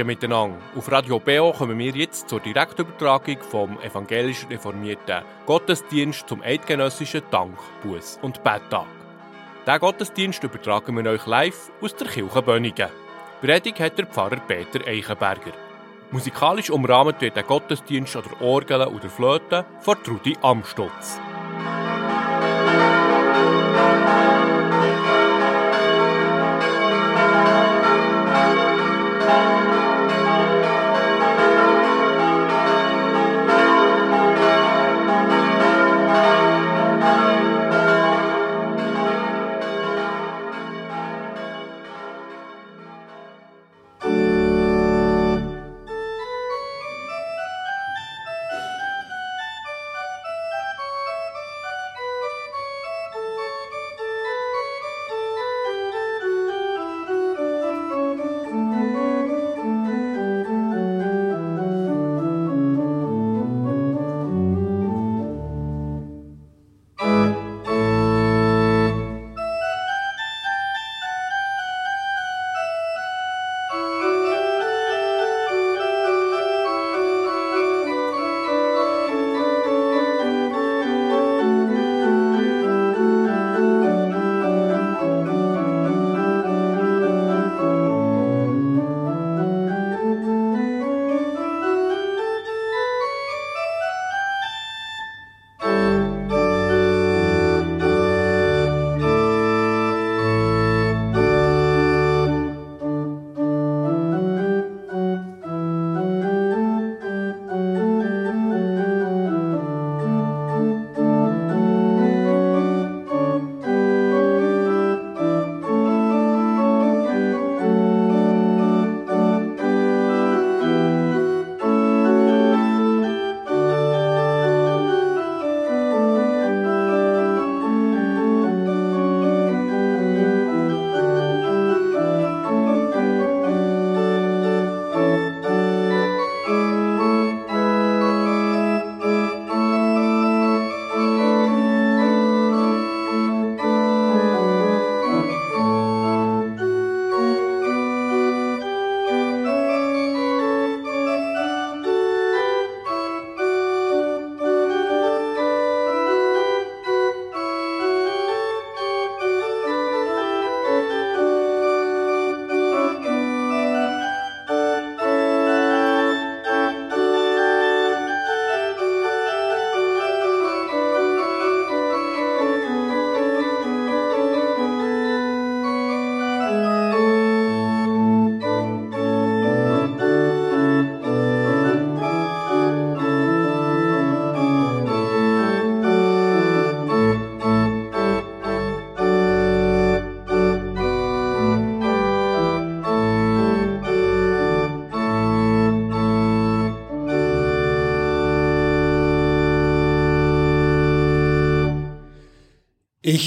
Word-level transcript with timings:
Morgen 0.00 0.06
miteinander. 0.06 0.56
Auf 0.74 0.90
Radio 0.90 1.18
BO 1.18 1.52
kommen 1.52 1.78
wir 1.78 1.90
jetzt 1.90 2.26
zur 2.26 2.40
Direktübertragung 2.40 3.36
vom 3.42 3.78
evangelisch 3.82 4.46
reformierten 4.48 5.22
Gottesdienst 5.44 6.26
zum 6.26 6.40
eidgenössischen 6.40 7.20
Dank, 7.30 7.58
Buß 7.82 8.18
und 8.22 8.42
Betttag. 8.42 8.86
Diesen 9.66 9.78
Gottesdienst 9.78 10.42
übertragen 10.42 10.96
wir 10.96 11.10
euch 11.10 11.26
live 11.26 11.70
aus 11.82 11.94
der 11.96 12.06
Kirche 12.08 12.40
Bönigen. 12.40 12.88
Predigt 13.42 13.78
hat 13.78 13.98
der 13.98 14.06
Pfarrer 14.06 14.40
Peter 14.40 14.86
Eichenberger. 14.86 15.52
Musikalisch 16.10 16.70
umrahmt 16.70 17.20
wird 17.20 17.36
der 17.36 17.42
Gottesdienst 17.42 18.16
an 18.16 18.22
der 18.22 18.40
Orgel 18.40 18.80
oder 18.86 19.10
Flöte 19.10 19.66
von 19.80 20.02
Trudi 20.02 20.34
Amstutz. 20.40 21.20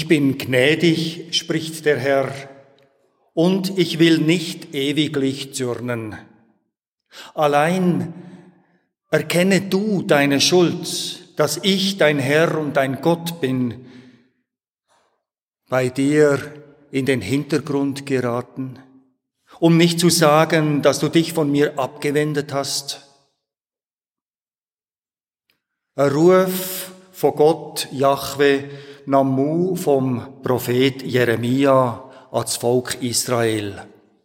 Ich 0.04 0.08
bin 0.08 0.36
gnädig, 0.36 1.34
spricht 1.34 1.86
der 1.86 1.98
Herr, 1.98 2.30
und 3.32 3.78
ich 3.78 3.98
will 3.98 4.18
nicht 4.18 4.74
ewiglich 4.74 5.54
zürnen. 5.54 6.18
Allein 7.32 8.12
erkenne 9.10 9.62
du 9.62 10.02
deine 10.02 10.42
Schuld, 10.42 11.38
dass 11.40 11.58
ich 11.62 11.96
dein 11.96 12.18
Herr 12.18 12.58
und 12.58 12.76
dein 12.76 13.00
Gott 13.00 13.40
bin, 13.40 13.86
bei 15.70 15.88
dir 15.88 16.52
in 16.90 17.06
den 17.06 17.22
Hintergrund 17.22 18.04
geraten, 18.04 18.78
um 19.58 19.78
nicht 19.78 19.98
zu 19.98 20.10
sagen, 20.10 20.82
dass 20.82 20.98
du 20.98 21.08
dich 21.08 21.32
von 21.32 21.50
mir 21.50 21.78
abgewendet 21.78 22.52
hast. 22.52 23.08
Ein 25.94 26.10
Ruf 26.12 26.92
von 27.10 27.34
Gott, 27.34 27.88
Jahwe, 27.90 28.68
Namu 29.06 29.76
vom 29.76 30.40
Prophet 30.42 31.02
Jeremia 31.02 32.00
ans 32.32 32.56
Volk 32.56 32.96
Israel. 33.02 33.74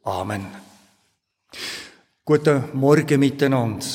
Amen. 0.04 0.46
Guten 2.24 2.64
Morgen 2.74 3.20
miteinander. 3.20 3.86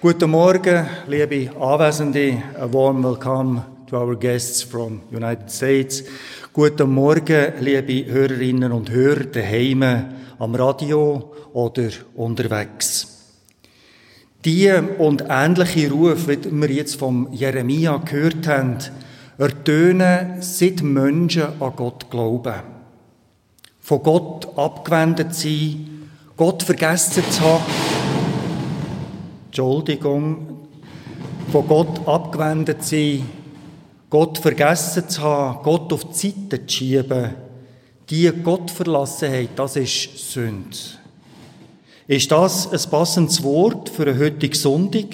Guten 0.00 0.30
Morgen, 0.30 0.86
liebe 1.08 1.50
Anwesende. 1.58 2.42
A 2.60 2.72
warm 2.72 3.02
welcome 3.02 3.62
to 3.88 3.96
our 3.96 4.14
guests 4.14 4.62
from 4.62 5.00
United 5.10 5.50
States. 5.50 6.04
Guten 6.52 6.90
Morgen, 6.90 7.54
liebe 7.60 8.06
Hörerinnen 8.12 8.70
und 8.70 8.90
Hörer 8.90 9.24
daheim 9.24 9.82
am 10.38 10.54
Radio 10.54 11.34
oder 11.52 11.90
unterwegs. 12.14 13.08
Die 14.44 14.70
und 14.98 15.24
ähnliche 15.28 15.90
Rufe, 15.90 16.38
wie 16.44 16.50
wir 16.52 16.70
jetzt 16.70 16.94
vom 16.94 17.28
Jeremia 17.32 17.96
gehört 17.98 18.46
haben, 18.46 18.78
ertönen, 19.40 20.42
seit 20.42 20.82
Menschen 20.82 21.60
an 21.60 21.72
Gott 21.74 22.10
glauben. 22.10 22.54
Von 23.80 24.02
Gott 24.02 24.58
abgewendet 24.58 25.34
sein, 25.34 26.10
Gott 26.36 26.62
vergessen 26.62 27.24
zu 27.30 27.40
haben. 27.40 27.64
Entschuldigung. 29.46 30.68
Von 31.50 31.66
Gott 31.66 32.06
abgewendet 32.06 32.84
sein, 32.84 33.28
Gott 34.10 34.38
vergessen 34.38 35.08
zu 35.08 35.22
haben, 35.22 35.62
Gott 35.62 35.92
auf 35.92 36.04
die 36.04 36.30
Seite 36.30 36.66
zu 36.66 36.76
schieben. 36.76 37.34
Die 38.10 38.30
Gott 38.44 38.70
verlassen 38.70 39.32
haben, 39.32 39.48
das 39.56 39.74
ist 39.74 40.32
Sünde. 40.32 40.76
Ist 42.06 42.30
das 42.30 42.70
ein 42.70 42.90
passendes 42.90 43.42
Wort 43.42 43.88
für 43.88 44.02
eine 44.02 44.18
heutige 44.18 44.56
Sonntag? 44.56 45.06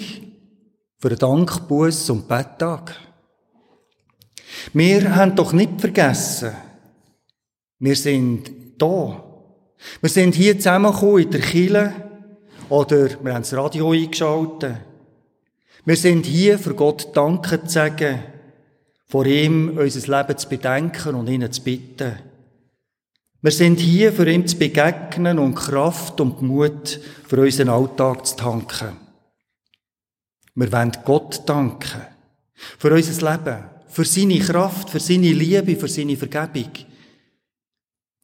Für 0.99 1.09
einen 1.09 1.17
Dank, 1.17 1.67
Buß 1.67 2.09
und 2.09 2.27
Betttag? 2.27 3.06
Wir 4.73 5.15
haben 5.15 5.35
doch 5.35 5.53
nicht 5.53 5.79
vergessen, 5.79 6.51
wir 7.79 7.95
sind 7.95 8.51
da. 8.77 9.23
Wir 10.01 10.09
sind 10.09 10.35
hier 10.35 10.57
zusammengekommen 10.57 11.23
in 11.23 11.31
der 11.31 11.41
Kille 11.41 11.93
oder 12.69 13.09
wir 13.23 13.33
haben 13.33 13.43
das 13.43 13.53
Radio 13.53 13.91
eingeschaltet. 13.91 14.77
Wir 15.85 15.95
sind 15.95 16.25
hier, 16.25 16.59
für 16.59 16.73
Gott 16.73 17.15
Danke 17.15 17.63
zu 17.63 17.69
sagen, 17.69 18.19
vor 19.07 19.25
ihm 19.25 19.77
unser 19.77 20.17
Leben 20.17 20.37
zu 20.37 20.49
bedenken 20.49 21.15
und 21.15 21.29
ihn 21.29 21.49
zu 21.51 21.61
bitten. 21.61 22.17
Wir 23.41 23.51
sind 23.51 23.79
hier, 23.79 24.11
für 24.11 24.29
ihm 24.29 24.45
zu 24.45 24.57
begegnen 24.57 25.39
und 25.39 25.55
Kraft 25.55 26.19
und 26.19 26.41
Mut 26.41 26.99
für 27.27 27.39
unseren 27.39 27.69
Alltag 27.69 28.25
zu 28.25 28.35
tanken. 28.35 28.97
Wir 30.55 30.71
wollen 30.71 30.91
Gott 31.05 31.47
danken. 31.47 32.01
Für 32.79 32.91
unser 32.91 33.31
Leben. 33.31 33.76
Für 33.87 34.05
seine 34.05 34.39
Kraft, 34.39 34.89
für 34.89 34.99
seine 34.99 35.31
Liebe, 35.31 35.75
für 35.75 35.87
seine 35.87 36.17
Vergebung. 36.17 36.71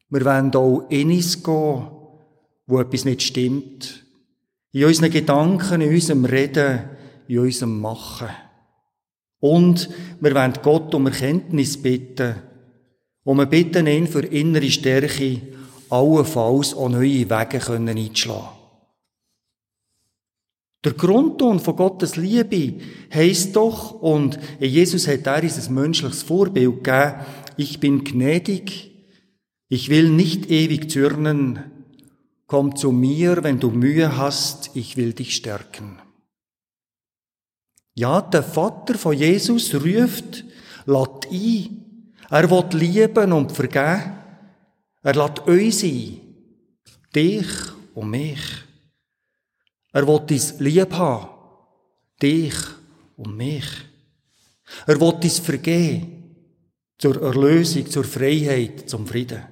Wir 0.09 0.25
wollen 0.25 0.55
auch 0.55 0.85
in 0.89 1.11
uns 1.11 1.41
gehen, 1.41 1.87
wo 2.67 2.79
etwas 2.79 3.05
nicht 3.05 3.23
stimmt. 3.23 4.05
In 4.71 4.85
unseren 4.85 5.11
Gedanken, 5.11 5.81
in 5.81 5.93
unserem 5.93 6.25
Reden, 6.25 6.89
in 7.27 7.39
unserem 7.39 7.79
Machen. 7.79 8.29
Und 9.39 9.89
wir 10.19 10.35
wollen 10.35 10.53
Gott 10.61 10.93
um 10.95 11.07
Erkenntnis 11.07 11.81
bitten. 11.81 12.35
Und 13.23 13.37
wir 13.37 13.45
bitten 13.45 13.87
ihn 13.87 14.07
für 14.07 14.25
innere 14.25 14.69
Stärke, 14.69 15.41
allenfalls 15.89 16.73
auch 16.73 16.89
neue 16.89 17.29
Wege 17.29 17.59
einzuschlagen. 17.71 18.52
Der 20.83 20.93
Grundton 20.93 21.59
von 21.59 21.75
Gottes 21.75 22.17
Liebe 22.17 22.81
heisst 23.13 23.55
doch, 23.55 23.91
und 23.91 24.37
Jesus 24.59 25.07
hat 25.07 25.25
da 25.25 25.35
ein 25.35 25.51
menschliches 25.69 26.23
Vorbild 26.23 26.83
gegeben, 26.83 27.15
ich 27.55 27.79
bin 27.79 28.03
gnädig, 28.03 28.91
ich 29.69 29.89
will 29.89 30.09
nicht 30.09 30.49
ewig 30.51 30.91
zürnen, 30.91 31.59
komm 32.47 32.75
zu 32.75 32.91
mir, 32.91 33.43
wenn 33.43 33.59
du 33.59 33.69
Mühe 33.69 34.17
hast, 34.17 34.71
ich 34.75 34.97
will 34.97 35.13
dich 35.13 35.35
stärken. 35.35 35.99
Ja, 37.95 38.21
der 38.21 38.43
Vater 38.43 38.95
von 38.97 39.13
Jesus 39.15 39.73
ruft, 39.75 40.45
lädt 40.85 41.31
ein. 41.31 42.13
Er 42.29 42.49
will 42.49 42.79
lieben 42.79 43.31
und 43.31 43.51
vergeben. 43.51 44.13
Er 45.03 45.13
lädt 45.13 45.47
uns 45.47 45.83
ein. 45.83 46.19
Dich 47.15 47.47
und 47.93 48.09
mich. 48.09 48.39
Er 49.93 50.07
will 50.07 50.21
uns 50.29 50.59
lieb 50.59 50.91
haben. 50.93 51.29
Dich 52.21 52.55
und 53.15 53.37
mich. 53.37 53.67
Er 54.87 54.99
will 54.99 55.13
uns 55.13 55.39
vergeben. 55.39 56.35
Zur 56.97 57.21
Erlösung, 57.21 57.89
zur 57.89 58.03
Freiheit, 58.03 58.89
zum 58.89 59.05
Frieden. 59.05 59.43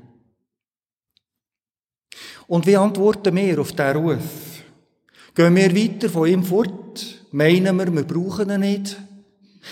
Und 2.47 2.65
wie 2.65 2.75
antworten 2.75 3.35
wir 3.35 3.61
auf 3.61 3.71
diesen 3.71 3.97
Ruf? 3.97 4.63
Gehen 5.35 5.55
wir 5.55 5.75
weiter 5.75 6.09
von 6.09 6.27
ihm 6.27 6.43
fort? 6.43 7.25
Meinen 7.31 7.77
wir, 7.77 7.93
wir 7.93 8.03
brauchen 8.03 8.49
ihn 8.49 8.59
nicht? 8.59 8.97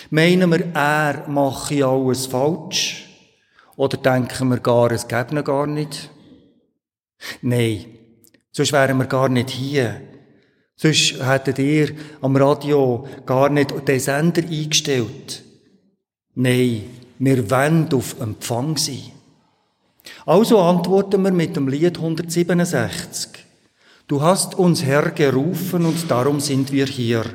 Meinen 0.09 0.49
wir, 0.51 0.73
er 0.73 1.27
mache 1.27 1.85
alles 1.85 2.27
falsch? 2.27 3.09
Oder 3.75 3.97
denken 3.97 4.49
wir 4.49 4.59
gar, 4.59 4.91
es 4.91 5.07
gäbe 5.07 5.35
ihn 5.35 5.43
gar 5.43 5.67
nicht? 5.67 6.09
Nein, 7.41 7.85
sonst 8.51 8.71
wären 8.71 8.97
wir 8.97 9.05
gar 9.05 9.29
nicht 9.29 9.49
hier. 9.49 10.08
Sonst 10.81 11.21
hättet 11.21 11.59
ihr 11.59 11.89
am 12.21 12.37
Radio 12.37 13.05
gar 13.25 13.49
nicht 13.49 13.85
den 13.85 13.99
Sender 13.99 14.41
eingestellt. 14.43 15.43
Nein, 16.35 16.83
wir 17.17 17.51
wollen 17.51 17.91
auf 17.93 18.17
Empfang 18.21 18.77
sein. 18.77 19.11
Also 20.25 20.57
antworten 20.59 21.21
wir 21.21 21.31
mit 21.31 21.57
dem 21.57 21.67
Lied 21.67 21.97
167. 21.97 23.31
Du 24.07 24.21
hast 24.21 24.57
uns 24.57 24.85
Herr 24.85 25.11
gerufen 25.11 25.85
und 25.85 26.09
darum 26.09 26.39
sind 26.39 26.71
wir 26.71 26.85
hier. 26.85 27.25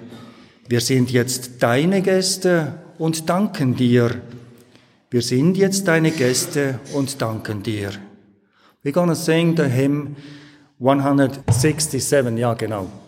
Wir 0.67 0.81
sind 0.81 1.11
jetzt 1.11 1.63
deine 1.63 2.01
Gäste 2.01 2.79
und 2.97 3.29
danken 3.29 3.77
dir. 3.77 4.23
Wir 5.11 5.21
sind 5.21 5.59
jetzt 5.59 5.87
deine 5.87 6.13
Gäste 6.13 6.81
und 6.95 7.21
danken 7.21 7.63
dir. 7.63 7.91
We're 8.83 8.93
gonna 8.93 9.15
sing 9.15 9.55
the 9.55 9.65
hymn 9.65 10.17
167, 10.81 12.39
ja 12.39 12.55
genau. 12.55 13.04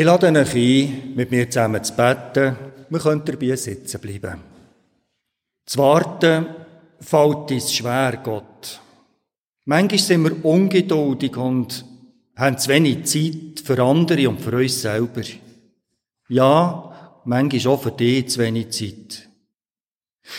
Ich 0.00 0.06
lade 0.06 0.28
euch 0.28 0.54
ein, 0.54 1.12
mit 1.14 1.30
mir 1.30 1.50
zusammen 1.50 1.84
zu 1.84 1.92
beten. 1.92 2.56
Wir 2.88 2.98
können 3.00 3.22
dabei 3.22 3.54
sitzen 3.54 4.00
bleiben. 4.00 4.40
Zu 5.66 5.78
warten 5.78 6.46
fällt 7.00 7.50
uns 7.50 7.74
schwer, 7.74 8.18
Gott. 8.24 8.80
Manchmal 9.66 9.98
sind 9.98 10.24
wir 10.24 10.42
ungeduldig 10.42 11.36
und 11.36 11.84
haben 12.34 12.56
zu 12.56 12.70
wenig 12.70 13.04
Zeit 13.04 13.60
für 13.62 13.82
andere 13.82 14.26
und 14.30 14.40
für 14.40 14.56
uns 14.56 14.80
selber. 14.80 15.20
Ja, 16.30 17.20
manchmal 17.26 17.74
auch 17.74 17.82
für 17.82 17.92
dich 17.92 18.30
zu 18.30 18.40
wenig 18.40 18.70
Zeit. 18.70 19.28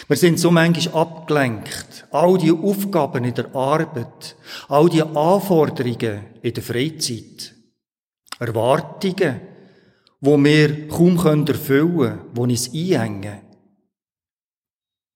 Wir 0.07 0.17
sind 0.17 0.39
so 0.39 0.49
manchmal 0.49 1.03
abgelenkt. 1.03 2.07
All 2.09 2.39
die 2.39 2.51
Aufgaben 2.51 3.25
in 3.25 3.35
der 3.35 3.55
Arbeit, 3.55 4.35
all 4.69 4.89
die 4.89 5.03
Anforderungen 5.03 6.21
in 6.41 6.51
der 6.51 6.63
Freizeit, 6.63 7.53
Erwartungen, 8.39 9.50
wo 10.21 10.37
wir 10.37 10.87
kaum 10.87 11.17
erfüllen 11.47 11.97
können, 11.97 12.19
wo 12.33 12.43
uns 12.43 12.71
einhängen. 12.73 13.41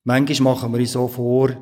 Manchmal 0.03 0.53
machen 0.53 0.73
wir 0.73 0.79
uns 0.79 0.91
so 0.91 1.07
vor, 1.07 1.55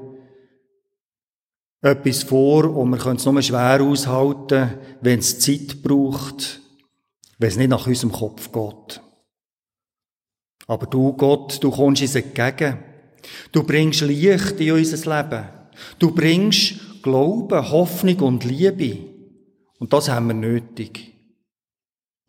etwas 1.82 2.24
vor 2.24 2.76
und 2.76 2.90
wir 2.90 2.98
können 2.98 3.18
es 3.18 3.26
nur 3.26 3.42
schwer 3.42 3.82
aushalten, 3.82 4.78
wenn 5.02 5.20
es 5.20 5.40
Zeit 5.40 5.84
braucht, 5.84 6.62
wenn 7.38 7.50
es 7.50 7.58
nicht 7.58 7.70
nach 7.70 7.86
unserem 7.86 8.14
Kopf 8.14 8.52
geht. 8.52 9.02
Aber 10.68 10.86
du, 10.86 11.12
Gott, 11.14 11.62
du 11.62 11.72
kommst 11.72 12.02
uns 12.02 12.16
entgegen. 12.16 12.80
Du 13.52 13.64
bringst 13.64 14.02
Licht 14.02 14.60
in 14.60 14.72
unser 14.72 15.18
Leben. 15.18 15.50
Du 16.00 16.12
bringst 16.12 17.02
Glauben, 17.02 17.70
Hoffnung 17.70 18.20
und 18.22 18.46
Liebe. 18.46 19.00
Und 19.80 19.92
das 19.92 20.08
haben 20.08 20.28
wir 20.28 20.34
nötig. 20.34 21.13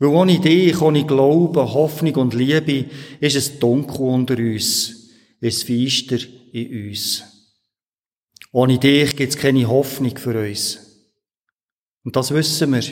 Weil 0.05 0.15
ohne 0.15 0.39
dich, 0.39 0.79
ohne 0.83 1.07
Glauben, 1.07 1.73
Hoffnung 1.73 2.15
und 2.17 2.35
Liebe 2.35 2.91
ist 3.21 3.37
es 3.37 3.59
dunkel 3.59 4.03
unter 4.03 4.37
uns, 4.37 5.09
es 5.41 5.63
feister 5.63 6.19
in 6.53 6.89
uns. 6.89 7.23
Ohne 8.53 8.79
dich 8.79 9.17
gibt 9.17 9.33
es 9.33 9.39
keine 9.39 9.67
Hoffnung 9.67 10.15
für 10.15 10.47
uns. 10.47 11.09
Und 12.05 12.17
das 12.17 12.35
wissen 12.35 12.75
wir. 12.75 12.85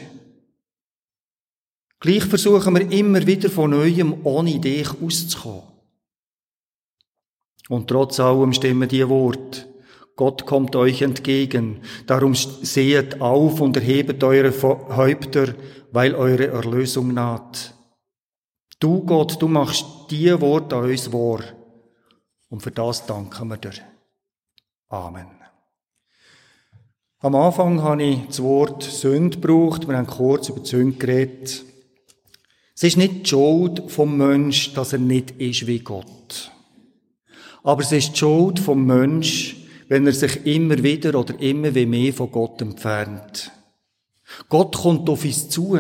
Gleich 2.01 2.25
versuchen 2.25 2.75
wir 2.77 2.91
immer 2.91 3.27
wieder 3.27 3.51
von 3.51 3.71
Neuem 3.73 4.25
ohne 4.25 4.59
dich 4.59 4.89
auszukommen. 4.89 5.65
Und 7.69 7.89
trotz 7.89 8.21
allem 8.21 8.55
stimmen 8.55 8.89
die 8.89 9.07
Worte. 9.07 9.67
Gott 10.17 10.47
kommt 10.47 10.77
euch 10.77 11.03
entgegen. 11.03 11.81
Darum 12.07 12.35
sehet 12.35 13.21
auf 13.21 13.61
und 13.61 13.77
erhebet 13.77 14.23
eure 14.23 14.53
Häupter, 14.97 15.55
weil 15.91 16.15
eure 16.15 16.49
Erlösung 16.49 17.15
naht. 17.15 17.75
Du, 18.79 19.05
Gott, 19.05 19.41
du 19.41 19.49
machst 19.49 19.87
die 20.11 20.41
Worte 20.41 20.77
an 20.77 20.85
uns 20.85 21.13
wahr. 21.13 21.41
Und 22.49 22.63
für 22.63 22.71
das 22.71 23.07
danken 23.07 23.49
wir 23.49 23.57
dir. 23.57 23.73
Amen. 24.89 25.27
Am 27.21 27.35
Anfang 27.37 27.81
habe 27.83 28.03
ich 28.03 28.27
das 28.27 28.43
Wort 28.43 28.83
Sünd 28.83 29.41
gebraucht. 29.41 29.87
Wir 29.87 29.97
haben 29.97 30.09
kurz 30.09 30.49
über 30.49 30.61
die 30.61 30.69
Sünde 30.69 30.99
geredet. 30.99 31.65
Es 32.75 32.83
ist 32.83 32.97
nicht 32.97 33.23
die 33.23 33.29
Schuld 33.29 33.91
vom 33.91 34.17
Mensch, 34.17 34.75
dass 34.75 34.93
er 34.93 34.99
nicht 34.99 35.31
ist 35.41 35.69
wie 35.69 35.79
Gott. 35.79 36.51
Aber 37.63 37.81
es 37.83 37.93
ist 37.93 38.15
die 38.15 38.19
Schuld 38.19 38.59
vom 38.59 38.85
Mensch, 38.85 39.62
wenn 39.93 40.07
er 40.07 40.15
sich 40.15 40.47
immer 40.47 40.83
wieder 40.83 41.15
oder 41.17 41.39
immer 41.39 41.75
wie 41.75 41.85
mehr 41.85 42.15
von 42.15 42.33
Gott 42.33 42.63
entfernt. 42.63 43.53
Gott 44.49 44.75
kommt 44.75 45.07
auf 45.11 45.23
uns 45.23 45.51
zu. 45.51 45.79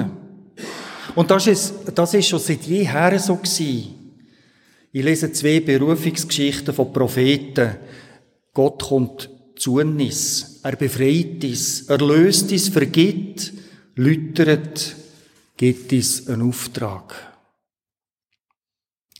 Und 1.14 1.30
das 1.30 1.46
ist, 1.46 1.74
das 1.94 2.12
ist 2.12 2.28
schon 2.28 2.38
seit 2.38 2.62
jeher 2.64 3.18
so 3.18 3.36
gewesen. 3.36 4.18
Ich 4.92 5.02
lese 5.02 5.32
zwei 5.32 5.60
Berufungsgeschichten 5.60 6.74
von 6.74 6.92
Propheten. 6.92 7.76
Gott 8.52 8.82
kommt 8.82 9.30
zu 9.56 9.76
uns. 9.76 10.60
Er 10.62 10.76
befreit 10.76 11.42
uns. 11.42 11.88
Er 11.88 11.96
löst 11.96 12.52
uns, 12.52 12.68
vergibt, 12.68 13.54
lütert, 13.94 14.94
gibt 15.56 15.90
uns 15.90 16.28
einen 16.28 16.50
Auftrag. 16.50 17.14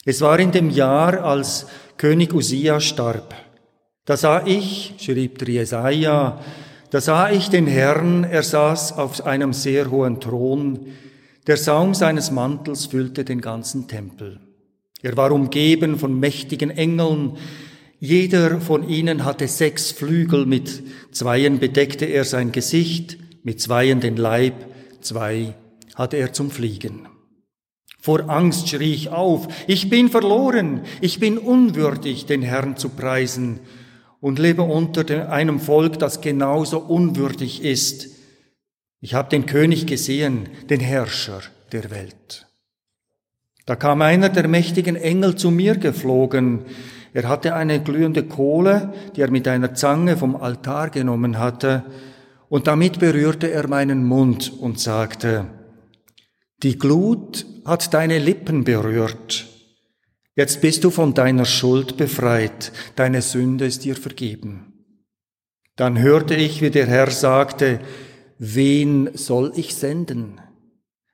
Es 0.05 0.21
war 0.21 0.39
in 0.39 0.53
dem 0.53 0.69
Jahr, 0.69 1.25
als 1.25 1.65
König 1.97 2.35
Usia 2.35 2.79
starb. 2.79 3.52
Da 4.05 4.17
sah 4.17 4.45
ich, 4.45 4.95
schrieb 4.99 5.39
der 5.39 5.49
Jesaja, 5.49 6.41
da 6.91 7.01
sah 7.01 7.31
ich 7.31 7.51
den 7.51 7.69
Herrn, 7.69 8.25
er 8.25 8.43
saß 8.43 8.99
auf 8.99 9.25
einem 9.25 9.53
sehr 9.53 9.93
hohen 9.93 10.21
Thron. 10.21 10.89
Der 11.47 11.57
Saum 11.57 11.95
seines 11.95 12.33
Mantels 12.33 12.87
füllte 12.87 13.25
den 13.25 13.41
ganzen 13.41 13.87
Tempel. 13.87 14.41
Er 15.03 15.17
war 15.17 15.31
umgeben 15.31 15.99
von 15.99 16.19
mächtigen 16.19 16.71
Engeln. 16.71 17.37
Jeder 18.01 18.61
von 18.61 18.89
ihnen 18.89 19.25
hatte 19.25 19.47
sechs 19.47 19.93
Flügel. 19.93 20.47
Mit 20.47 20.83
zweien 21.13 21.61
bedeckte 21.61 22.05
er 22.05 22.25
sein 22.25 22.51
Gesicht, 22.51 23.19
mit 23.45 23.61
zweien 23.61 24.01
den 24.01 24.17
Leib, 24.17 24.55
zwei 25.01 25.55
hatte 25.95 26.17
er 26.17 26.33
zum 26.33 26.51
Fliegen. 26.51 27.07
Vor 28.01 28.29
Angst 28.29 28.69
schrie 28.69 28.95
ich 28.95 29.11
auf, 29.11 29.47
ich 29.69 29.89
bin 29.89 30.09
verloren, 30.09 30.81
ich 31.01 31.21
bin 31.21 31.39
unwürdig, 31.39 32.27
den 32.27 32.43
Herrn 32.43 32.77
zu 32.77 32.89
preisen 32.89 33.61
und 34.23 34.39
lebe 34.39 34.63
unter 34.63 35.31
einem 35.31 35.59
Volk, 35.59 35.99
das 35.99 36.21
genauso 36.21 36.79
unwürdig 36.79 37.65
ist. 37.65 38.09
Ich 39.01 39.15
habe 39.15 39.29
den 39.29 39.47
König 39.47 39.87
gesehen, 39.87 40.49
den 40.71 40.79
Herrscher 40.79 41.41
der 41.73 41.91
Welt. 41.91 42.47
Da 43.67 43.75
kam 43.75 44.01
einer 44.01 44.29
der 44.29 44.47
mächtigen 44.47 44.95
Engel 44.95 45.35
zu 45.35 45.51
mir 45.51 45.77
geflogen. 45.77 46.61
Er 47.13 47.29
hatte 47.29 47.57
eine 47.57 47.83
glühende 47.83 48.23
Kohle, 48.23 48.95
die 49.17 49.23
er 49.23 49.31
mit 49.31 49.49
einer 49.49 49.75
Zange 49.75 50.17
vom 50.17 50.37
Altar 50.37 50.91
genommen 50.91 51.39
hatte, 51.39 51.83
und 52.49 52.69
damit 52.69 53.01
berührte 53.01 53.51
er 53.51 53.67
meinen 53.67 54.05
Mund 54.05 54.53
und 54.61 54.79
sagte, 54.79 55.47
die 56.63 56.79
Glut 56.79 57.45
hat 57.65 57.93
deine 57.93 58.19
Lippen 58.19 58.63
berührt. 58.63 59.52
Jetzt 60.35 60.63
bist 60.63 60.83
du 60.85 60.91
von 60.91 61.13
deiner 61.13 61.45
Schuld 61.45 61.97
befreit, 61.97 62.73
deine 62.97 63.21
Sünde 63.21 63.67
ist 63.67 63.85
dir 63.85 63.97
vergeben. 63.97 64.73
Dann 65.77 65.99
hörte 65.99 66.35
ich, 66.35 66.63
wie 66.63 66.71
der 66.71 66.87
Herr 66.87 67.11
sagte, 67.11 67.81
wen 68.39 69.11
soll 69.15 69.53
ich 69.57 69.75
senden? 69.75 70.41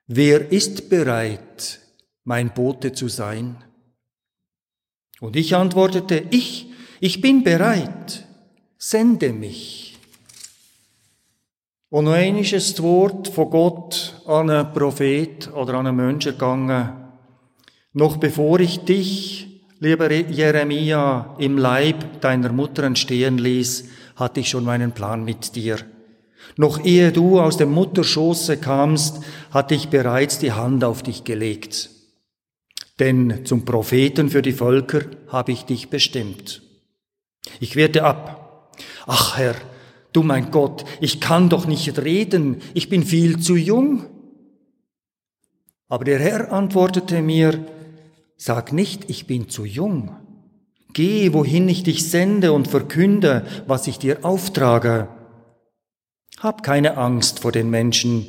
Wer 0.06 0.52
ist 0.52 0.88
bereit, 0.88 1.80
mein 2.24 2.54
Bote 2.54 2.92
zu 2.92 3.08
sein? 3.08 3.64
Und 5.20 5.36
ich 5.36 5.56
antwortete, 5.56 6.24
ich, 6.30 6.70
ich 7.00 7.20
bin 7.20 7.42
bereit, 7.42 8.24
sende 8.78 9.32
mich. 9.32 9.98
Und 11.90 12.04
noch 12.04 12.12
einmal 12.12 12.44
Wort 12.44 13.28
von 13.28 13.50
Gott 13.50 14.22
an 14.26 14.50
einen 14.50 14.72
Prophet 14.72 15.50
oder 15.54 15.74
an 15.74 15.88
einen 15.88 15.96
Menschen 15.96 16.32
gegangen. 16.32 17.07
Noch 17.98 18.18
bevor 18.18 18.60
ich 18.60 18.84
dich, 18.84 19.64
lieber 19.80 20.08
Jeremia, 20.12 21.34
im 21.40 21.58
Leib 21.58 22.20
deiner 22.20 22.52
Mutter 22.52 22.84
entstehen 22.84 23.38
ließ, 23.38 23.88
hatte 24.14 24.38
ich 24.38 24.50
schon 24.50 24.62
meinen 24.62 24.92
Plan 24.92 25.24
mit 25.24 25.56
dir. 25.56 25.78
Noch 26.56 26.84
ehe 26.84 27.10
du 27.10 27.40
aus 27.40 27.56
dem 27.56 27.72
Mutterschoße 27.72 28.58
kamst, 28.58 29.24
hatte 29.50 29.74
ich 29.74 29.88
bereits 29.88 30.38
die 30.38 30.52
Hand 30.52 30.84
auf 30.84 31.02
dich 31.02 31.24
gelegt. 31.24 31.90
Denn 33.00 33.44
zum 33.44 33.64
Propheten 33.64 34.30
für 34.30 34.42
die 34.42 34.52
Völker 34.52 35.00
habe 35.26 35.50
ich 35.50 35.64
dich 35.64 35.90
bestimmt. 35.90 36.62
Ich 37.58 37.74
wehrte 37.74 38.04
ab. 38.04 38.76
Ach 39.08 39.36
Herr, 39.36 39.56
Du 40.12 40.22
mein 40.22 40.52
Gott, 40.52 40.84
ich 41.00 41.20
kann 41.20 41.48
doch 41.48 41.66
nicht 41.66 41.98
reden, 41.98 42.62
ich 42.74 42.88
bin 42.88 43.02
viel 43.02 43.40
zu 43.40 43.56
jung. 43.56 44.06
Aber 45.88 46.04
der 46.04 46.20
Herr 46.20 46.52
antwortete 46.52 47.22
mir, 47.22 47.66
sag 48.38 48.72
nicht, 48.72 49.10
ich 49.10 49.26
bin 49.26 49.50
zu 49.50 49.66
jung. 49.66 50.16
Geh, 50.94 51.34
wohin 51.34 51.68
ich 51.68 51.82
dich 51.82 52.08
sende 52.10 52.52
und 52.52 52.68
verkünde, 52.68 53.44
was 53.66 53.86
ich 53.86 53.98
dir 53.98 54.24
auftrage. 54.24 55.08
Hab 56.40 56.62
keine 56.62 56.96
Angst 56.96 57.40
vor 57.40 57.52
den 57.52 57.68
Menschen, 57.68 58.28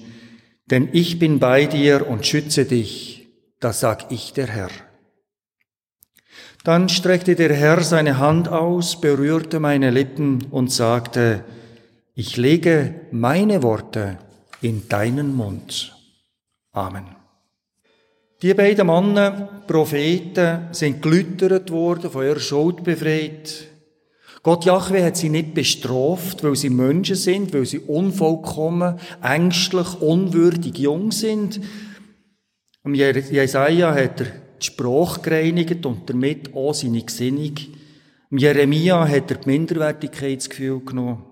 denn 0.65 0.89
ich 0.91 1.19
bin 1.19 1.39
bei 1.39 1.65
dir 1.65 2.07
und 2.07 2.25
schütze 2.25 2.65
dich, 2.65 3.27
das 3.59 3.79
sag 3.79 4.11
ich 4.11 4.33
der 4.33 4.47
Herr. 4.47 4.69
Dann 6.63 6.89
streckte 6.89 7.35
der 7.35 7.53
Herr 7.55 7.81
seine 7.81 8.17
Hand 8.17 8.49
aus, 8.49 8.99
berührte 8.99 9.59
meine 9.59 9.91
Lippen 9.91 10.45
und 10.51 10.71
sagte, 10.71 11.45
ich 12.15 12.35
lege 12.35 12.95
meine 13.11 13.63
Worte 13.63 14.19
in 14.61 14.89
deinen 14.89 15.35
Mund. 15.35 15.95
Amen. 16.73 17.18
Die 18.41 18.53
beiden 18.53 18.87
Männer, 18.87 19.63
Propheten, 19.67 20.69
sind 20.71 21.01
gelüttert 21.01 21.71
worden, 21.71 22.09
von 22.09 22.23
ihrer 22.23 22.39
Schuld 22.39 22.83
befreit. 22.85 23.67
Gott 24.43 24.63
Jahwe 24.63 25.03
hat 25.03 25.17
sie 25.17 25.27
nicht 25.27 25.53
bestraft, 25.53 26.41
weil 26.43 26.55
sie 26.55 26.69
Menschen 26.69 27.17
sind, 27.17 27.53
weil 27.53 27.65
sie 27.65 27.79
unvollkommen, 27.79 28.97
ängstlich, 29.21 29.99
unwürdig 29.99 30.77
jung 30.77 31.11
sind. 31.11 31.59
Am 32.83 32.93
Jesaja 32.93 33.93
hat 33.93 34.21
er 34.21 34.27
die 34.61 34.65
Sprache 34.65 35.19
gereinigt 35.19 35.85
und 35.85 36.09
damit 36.09 36.55
auch 36.55 36.73
seine 36.73 37.03
Gesinnung. 37.03 37.55
Am 38.31 38.37
Jeremia 38.37 39.05
hat 39.05 39.31
er 39.31 39.37
die 39.37 39.49
Minderwertigkeitsgefühl 39.49 40.79
genommen. 40.85 41.25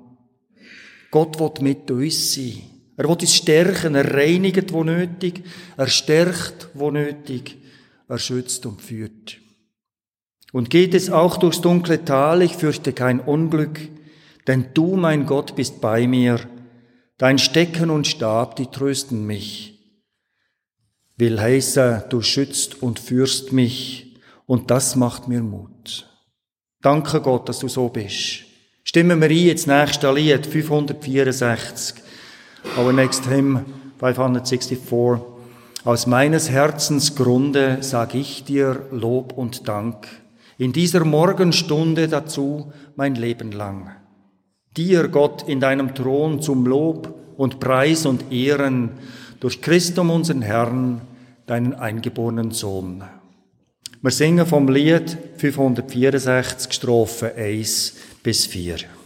Gott 1.09 1.39
will 1.39 1.51
mit 1.61 1.89
uns 1.89 2.33
sein. 2.33 2.76
Er 2.97 3.07
will 3.07 3.11
uns 3.11 3.35
stärken, 3.35 3.95
er 3.95 4.13
reinigt, 4.13 4.73
wo 4.73 4.83
nötig, 4.83 5.43
er 5.77 5.87
stärkt, 5.87 6.69
wo 6.73 6.89
nötig, 6.89 7.57
er 8.07 8.17
schützt 8.17 8.65
und 8.65 8.81
führt. 8.81 9.37
Und 10.51 10.71
geht 10.71 10.95
es 10.95 11.11
auch 11.11 11.37
durchs 11.37 11.61
dunkle 11.61 12.03
Tal, 12.03 12.41
ich 12.41 12.55
fürchte 12.55 12.93
kein 12.93 13.19
Unglück, 13.19 13.79
denn 14.47 14.69
du, 14.73 14.95
mein 14.95 15.27
Gott, 15.27 15.55
bist 15.55 15.79
bei 15.79 16.07
mir. 16.07 16.39
Dein 17.17 17.37
Stecken 17.37 17.89
und 17.91 18.07
Stab, 18.07 18.55
die 18.55 18.67
trösten 18.67 19.25
mich. 19.27 19.79
Will 21.17 21.39
heiße, 21.39 22.05
du 22.09 22.21
schützt 22.21 22.81
und 22.81 22.99
führst 22.99 23.51
mich, 23.51 24.19
und 24.45 24.71
das 24.71 24.95
macht 24.95 25.27
mir 25.27 25.41
Mut. 25.41 26.09
Danke 26.81 27.21
Gott, 27.21 27.49
dass 27.49 27.59
du 27.59 27.67
so 27.67 27.89
bist. 27.89 28.45
Stimmen 28.83 29.19
wir 29.19 29.27
ein 29.29 29.49
ins 29.49 29.67
nächste 29.67 30.11
Lied, 30.13 30.47
564. 30.47 32.06
Our 32.77 32.93
next 32.93 33.29
hymn, 33.29 33.65
564. 33.99 35.19
Aus 35.83 36.07
meines 36.07 36.49
Herzens 36.49 37.15
Grunde 37.15 37.77
sag 37.81 38.15
ich 38.15 38.43
dir 38.43 38.85
Lob 38.91 39.33
und 39.37 39.67
Dank. 39.67 40.07
In 40.57 40.73
dieser 40.73 41.05
Morgenstunde 41.05 42.07
dazu 42.07 42.71
mein 42.95 43.15
Leben 43.15 43.51
lang. 43.51 43.91
Dir, 44.75 45.07
Gott, 45.07 45.47
in 45.47 45.59
deinem 45.59 45.93
Thron 45.95 46.41
zum 46.41 46.65
Lob 46.65 47.13
und 47.37 47.59
Preis 47.59 48.05
und 48.05 48.31
Ehren 48.31 48.91
durch 49.39 49.61
Christum 49.61 50.09
unseren 50.09 50.41
Herrn, 50.41 51.01
deinen 51.45 51.73
eingeborenen 51.73 52.51
Sohn. 52.51 53.03
Wir 54.01 54.11
singen 54.11 54.45
vom 54.45 54.67
Lied 54.67 55.17
564 55.37 56.73
Strophe 56.73 57.33
1 57.35 57.95
bis 58.23 58.45
4. 58.45 58.96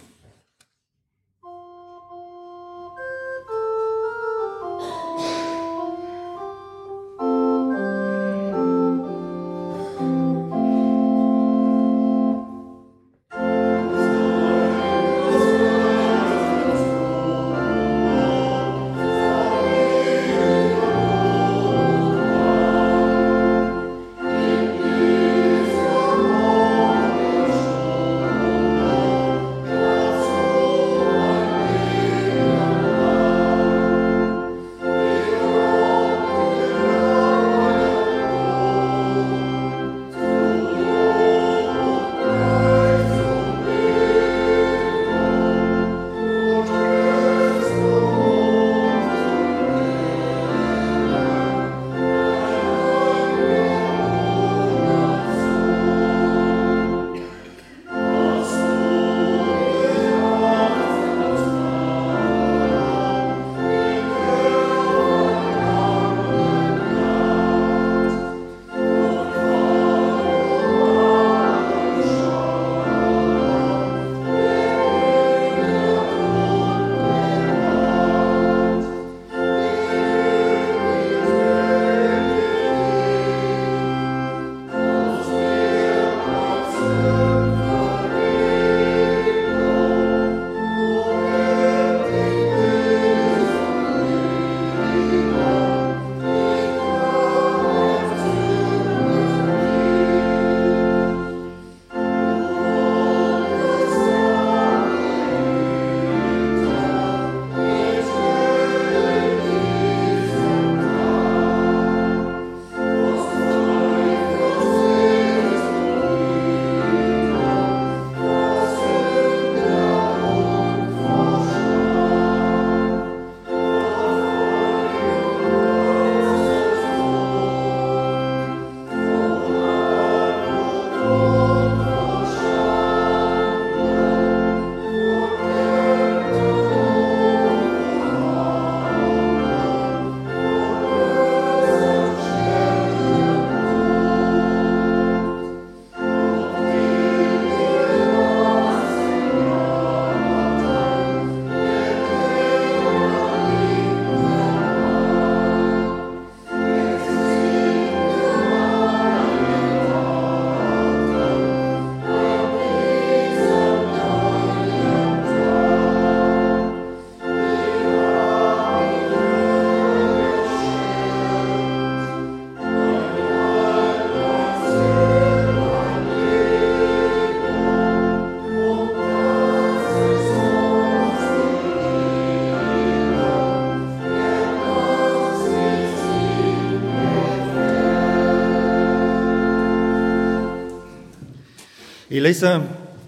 Ich 192.13 192.19
lese 192.19 192.61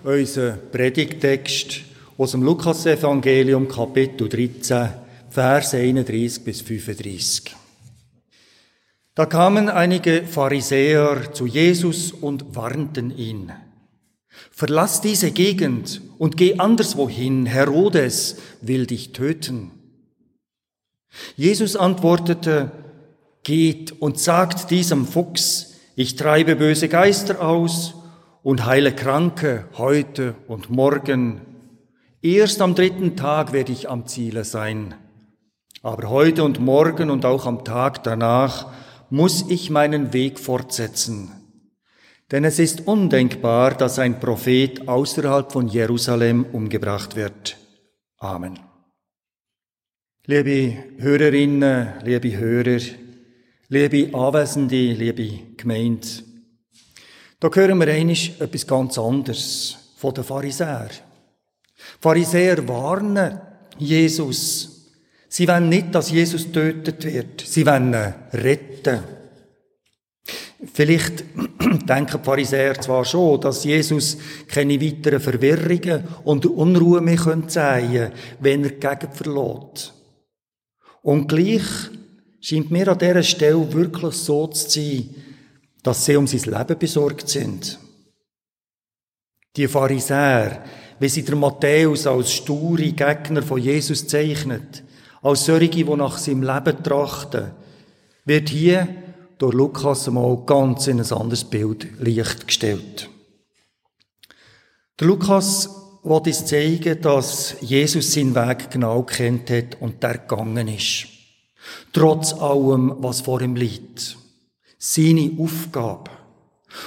unseren 0.06 0.60
Predigtext 0.72 1.82
aus 2.18 2.32
dem 2.32 2.42
Lukas-Evangelium, 2.42 3.68
Kapitel 3.68 4.30
13, 4.30 4.92
Vers 5.30 5.74
31 5.74 6.42
bis 6.46 6.62
35. 6.62 7.54
Da 9.14 9.26
kamen 9.26 9.68
einige 9.68 10.24
Pharisäer 10.24 11.34
zu 11.34 11.46
Jesus 11.46 12.14
und 12.14 12.56
warnten 12.56 13.12
ihn. 13.18 13.52
Verlass 14.52 15.02
diese 15.02 15.32
Gegend 15.32 16.00
und 16.18 16.38
geh 16.38 16.58
anderswohin, 16.60 17.46
Herodes 17.46 18.38
will 18.62 18.86
dich 18.86 19.12
töten. 19.12 19.72
Jesus 21.36 21.76
antwortete, 21.76 22.72
geht 23.44 24.02
und 24.02 24.18
sagt 24.18 24.72
diesem 24.72 25.06
Fuchs, 25.06 25.74
ich 25.98 26.16
treibe 26.16 26.56
böse 26.56 26.88
Geister 26.88 27.42
aus 27.42 27.96
und 28.44 28.66
heile 28.66 28.94
Kranke 28.94 29.66
heute 29.78 30.36
und 30.48 30.70
morgen. 30.70 31.42
Erst 32.22 32.62
am 32.62 32.76
dritten 32.76 33.16
Tag 33.16 33.54
werde 33.54 33.72
ich 33.72 33.90
am 33.90 34.06
Ziele 34.06 34.44
sein. 34.44 34.96
Aber 35.82 36.10
heute 36.10 36.44
und 36.44 36.60
morgen 36.60 37.10
und 37.10 37.26
auch 37.26 37.46
am 37.46 37.66
Tag 37.66 38.04
danach 38.04 38.72
muss 39.10 39.50
ich 39.50 39.70
meinen 39.70 40.14
Weg 40.14 40.40
fortsetzen. 40.40 41.32
Denn 42.32 42.46
es 42.46 42.60
ist 42.60 42.88
undenkbar, 42.88 43.76
dass 43.76 44.00
ein 44.00 44.20
Prophet 44.20 44.88
außerhalb 44.88 45.52
von 45.52 45.68
Jerusalem 45.68 46.46
umgebracht 46.52 47.16
wird. 47.16 47.58
Amen. 48.18 48.60
Liebe 50.26 50.84
Hörerinnen, 50.98 51.90
liebe 52.04 52.38
Hörer, 52.38 52.80
liebe 53.68 54.18
Anwesende, 54.18 54.94
liebe 54.94 55.56
Gemeinde, 55.58 56.08
Da 57.44 57.50
hören 57.54 57.78
wir 57.78 57.90
einisch 57.90 58.32
etwas 58.40 58.66
ganz 58.66 58.98
anderes 58.98 59.76
von 59.98 60.14
den 60.14 60.24
Pharisäern. 60.24 60.92
Pharisäer 62.00 62.66
warnen 62.66 63.38
Jesus. 63.78 64.94
Sie 65.28 65.46
wollen 65.46 65.68
nicht, 65.68 65.94
dass 65.94 66.10
Jesus 66.10 66.50
tötet 66.54 67.04
wird. 67.04 67.42
Sie 67.42 67.66
wollen 67.66 67.94
retten. 68.32 69.00
Vielleicht 70.74 71.20
denken 71.86 72.18
die 72.18 72.26
Pharisäer 72.26 72.80
zwar 72.80 73.04
schon, 73.04 73.42
dass 73.42 73.66
Jesus 73.66 74.18
keine 74.48 74.80
weiteren 74.80 75.20
Verwirrungen 75.20 76.06
und 76.24 76.46
Unruhe 76.46 77.02
mehr 77.02 77.18
zeigen 77.50 77.92
könnte, 77.92 78.14
wenn 78.40 78.64
er 78.64 78.70
die 78.70 78.80
Gegend 78.80 79.18
verlässt. 79.18 79.94
Und 81.02 81.28
gleich 81.28 81.66
scheint 82.40 82.72
mir 82.72 82.88
an 82.88 83.00
dieser 83.00 83.22
Stelle 83.22 83.74
wirklich 83.74 84.14
so 84.14 84.48
zu 84.48 84.70
sein, 84.70 85.23
dass 85.84 86.06
sie 86.06 86.16
um 86.16 86.26
sein 86.28 86.52
Leben 86.52 86.80
besorgt 86.80 87.30
sind. 87.30 87.78
Die 89.56 89.68
Pharisäer, 89.68 90.64
wie 91.00 91.10
sie 91.10 91.24
der 91.24 91.36
Matthäus 91.36 92.08
als 92.08 92.32
sture 92.32 92.92
Gegner 92.94 93.44
von 93.44 93.62
Jesus 93.62 94.08
zeichnet, 94.08 94.84
als 95.22 95.46
solche, 95.46 95.70
die 95.70 95.84
nach 95.84 96.18
seinem 96.18 96.44
Leben 96.44 96.82
trachten, 96.82 97.52
wird 98.26 98.50
hier 98.50 98.88
durch 99.38 99.54
Lukas 99.54 100.08
einmal 100.08 100.38
ganz 100.46 100.88
in 100.88 101.00
ein 101.00 101.12
anderes 101.12 101.44
Bild 101.44 101.88
Licht 102.00 102.48
gestellt. 102.48 103.10
Der 105.00 105.08
Lukas 105.08 105.70
will 106.04 106.14
uns 106.14 106.46
zeigen, 106.46 107.02
dass 107.02 107.56
Jesus 107.62 108.14
seinen 108.14 108.36
Weg 108.36 108.72
genau 108.72 109.04
kennt 109.04 109.50
hat 109.50 109.82
und 109.82 110.02
der 110.02 110.20
gegangen 110.20 110.68
ist. 110.68 111.08
Trotz 111.92 112.34
allem, 112.34 112.96
was 113.00 113.22
vor 113.22 113.42
ihm 113.42 113.56
liegt. 113.56 114.18
Seine 114.86 115.32
Aufgabe. 115.40 116.12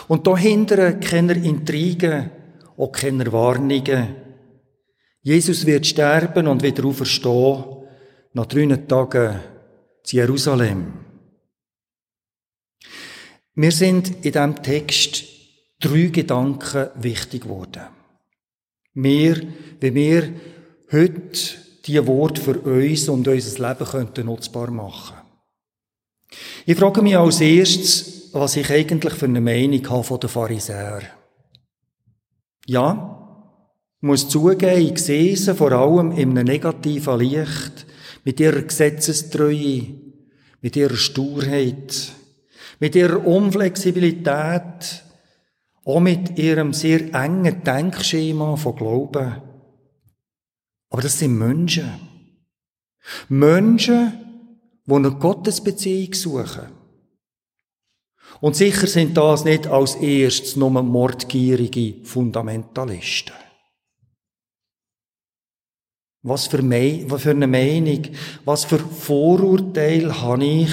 Und 0.06 0.26
dahinter 0.26 0.92
keine 1.00 1.32
Intrigen, 1.32 2.30
auch 2.76 2.92
keine 2.92 3.32
Warnungen. 3.32 4.16
Jesus 5.22 5.64
wird 5.64 5.86
sterben 5.86 6.46
und 6.46 6.62
wieder 6.62 6.84
auferstehen, 6.84 7.64
nach 8.34 8.44
drei 8.44 8.66
Tagen 8.76 9.40
zu 10.02 10.16
Jerusalem. 10.16 10.92
Mir 13.54 13.72
sind 13.72 14.08
in 14.08 14.32
diesem 14.32 14.62
Text 14.62 15.24
drei 15.80 16.08
Gedanken 16.08 16.90
wichtig 16.96 17.44
geworden. 17.44 17.86
Wir, 18.92 19.40
wie 19.80 19.94
wir 19.94 20.34
heute 20.92 21.56
die 21.86 22.06
Worte 22.06 22.42
für 22.42 22.60
uns 22.60 23.08
und 23.08 23.26
unser 23.26 23.68
Leben 23.68 23.86
könnten 23.86 24.26
nutzbar 24.26 24.70
machen. 24.70 25.15
Ich 26.64 26.76
frage 26.76 27.02
mich 27.02 27.16
als 27.16 27.40
erstes, 27.40 28.30
was 28.32 28.56
ich 28.56 28.70
eigentlich 28.70 29.14
für 29.14 29.26
eine 29.26 29.40
Meinung 29.40 29.88
habe 29.88 30.04
von 30.04 30.20
den 30.20 30.28
Pharisäern. 30.28 31.06
Ja, 32.66 33.16
muss 34.00 34.28
zugeben, 34.28 34.92
ich 34.92 34.98
sehe 34.98 35.36
sie 35.36 35.54
vor 35.54 35.72
allem 35.72 36.12
in 36.12 36.30
einem 36.30 36.46
negativen 36.46 37.18
Licht, 37.18 37.86
mit 38.24 38.40
ihrer 38.40 38.62
Gesetzestreue, 38.62 39.94
mit 40.60 40.76
ihrer 40.76 40.96
Sturheit, 40.96 42.12
mit 42.80 42.94
ihrer 42.96 43.24
Unflexibilität, 43.24 45.04
auch 45.84 46.00
mit 46.00 46.36
ihrem 46.36 46.72
sehr 46.72 47.14
engen 47.14 47.62
Denkschema 47.62 48.56
von 48.56 48.74
Glauben. 48.74 49.42
Aber 50.90 51.02
das 51.02 51.18
sind 51.18 51.38
Menschen. 51.38 51.92
Menschen, 53.28 54.12
die 54.86 54.94
eine 54.94 55.10
Gottesbeziehung 55.12 56.14
suchen. 56.14 56.66
Und 58.40 58.56
sicher 58.56 58.86
sind 58.86 59.16
das 59.16 59.44
nicht 59.44 59.66
als 59.66 59.94
erstes 59.96 60.56
nur 60.56 60.70
mordgierige 60.70 62.04
Fundamentalisten. 62.04 63.34
Was 66.22 66.48
für, 66.48 66.58
eine 66.58 67.46
Meinung, 67.46 68.02
was 68.44 68.64
für 68.64 68.80
Vorurteile 68.80 70.20
habe 70.20 70.44
ich 70.44 70.72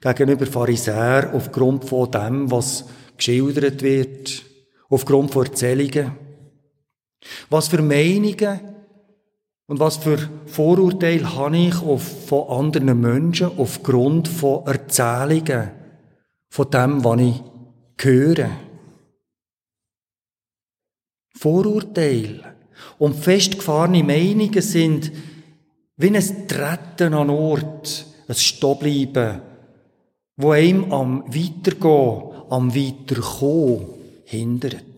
gegenüber 0.00 0.46
Pharisäer 0.46 1.30
aufgrund 1.32 1.84
von 1.84 2.10
dem, 2.10 2.50
was 2.50 2.86
geschildert 3.16 3.82
wird, 3.82 4.42
aufgrund 4.88 5.30
von 5.30 5.46
Erzählungen. 5.46 6.12
Was 7.48 7.68
für 7.68 7.80
Meinungen 7.80 8.60
und 9.66 9.80
was 9.80 9.96
für 9.98 10.18
Vorurteile 10.46 11.34
habe 11.34 11.56
ich 11.56 11.74
von 11.74 12.48
anderen 12.48 13.00
Menschen 13.00 13.50
aufgrund 13.56 14.28
von 14.28 14.66
Erzählungen, 14.66 15.70
von 16.48 16.70
dem, 16.70 17.04
was 17.04 17.20
ich 17.20 17.42
höre. 17.98 18.50
Vorurteile 21.34 22.54
und 22.98 23.16
festgefahrene 23.16 24.02
Meinungen 24.02 24.62
sind 24.62 25.12
wie 25.96 26.08
ein 26.08 26.48
Treten 26.48 27.14
an 27.14 27.30
Ort, 27.30 28.06
ein 28.28 28.34
Stobleiben, 28.34 29.40
wo 30.36 30.50
einem 30.50 30.92
am 30.92 31.24
Weitergehen, 31.28 32.32
am 32.50 32.74
Weiterkommen 32.74 33.86
hindert. 34.24 34.91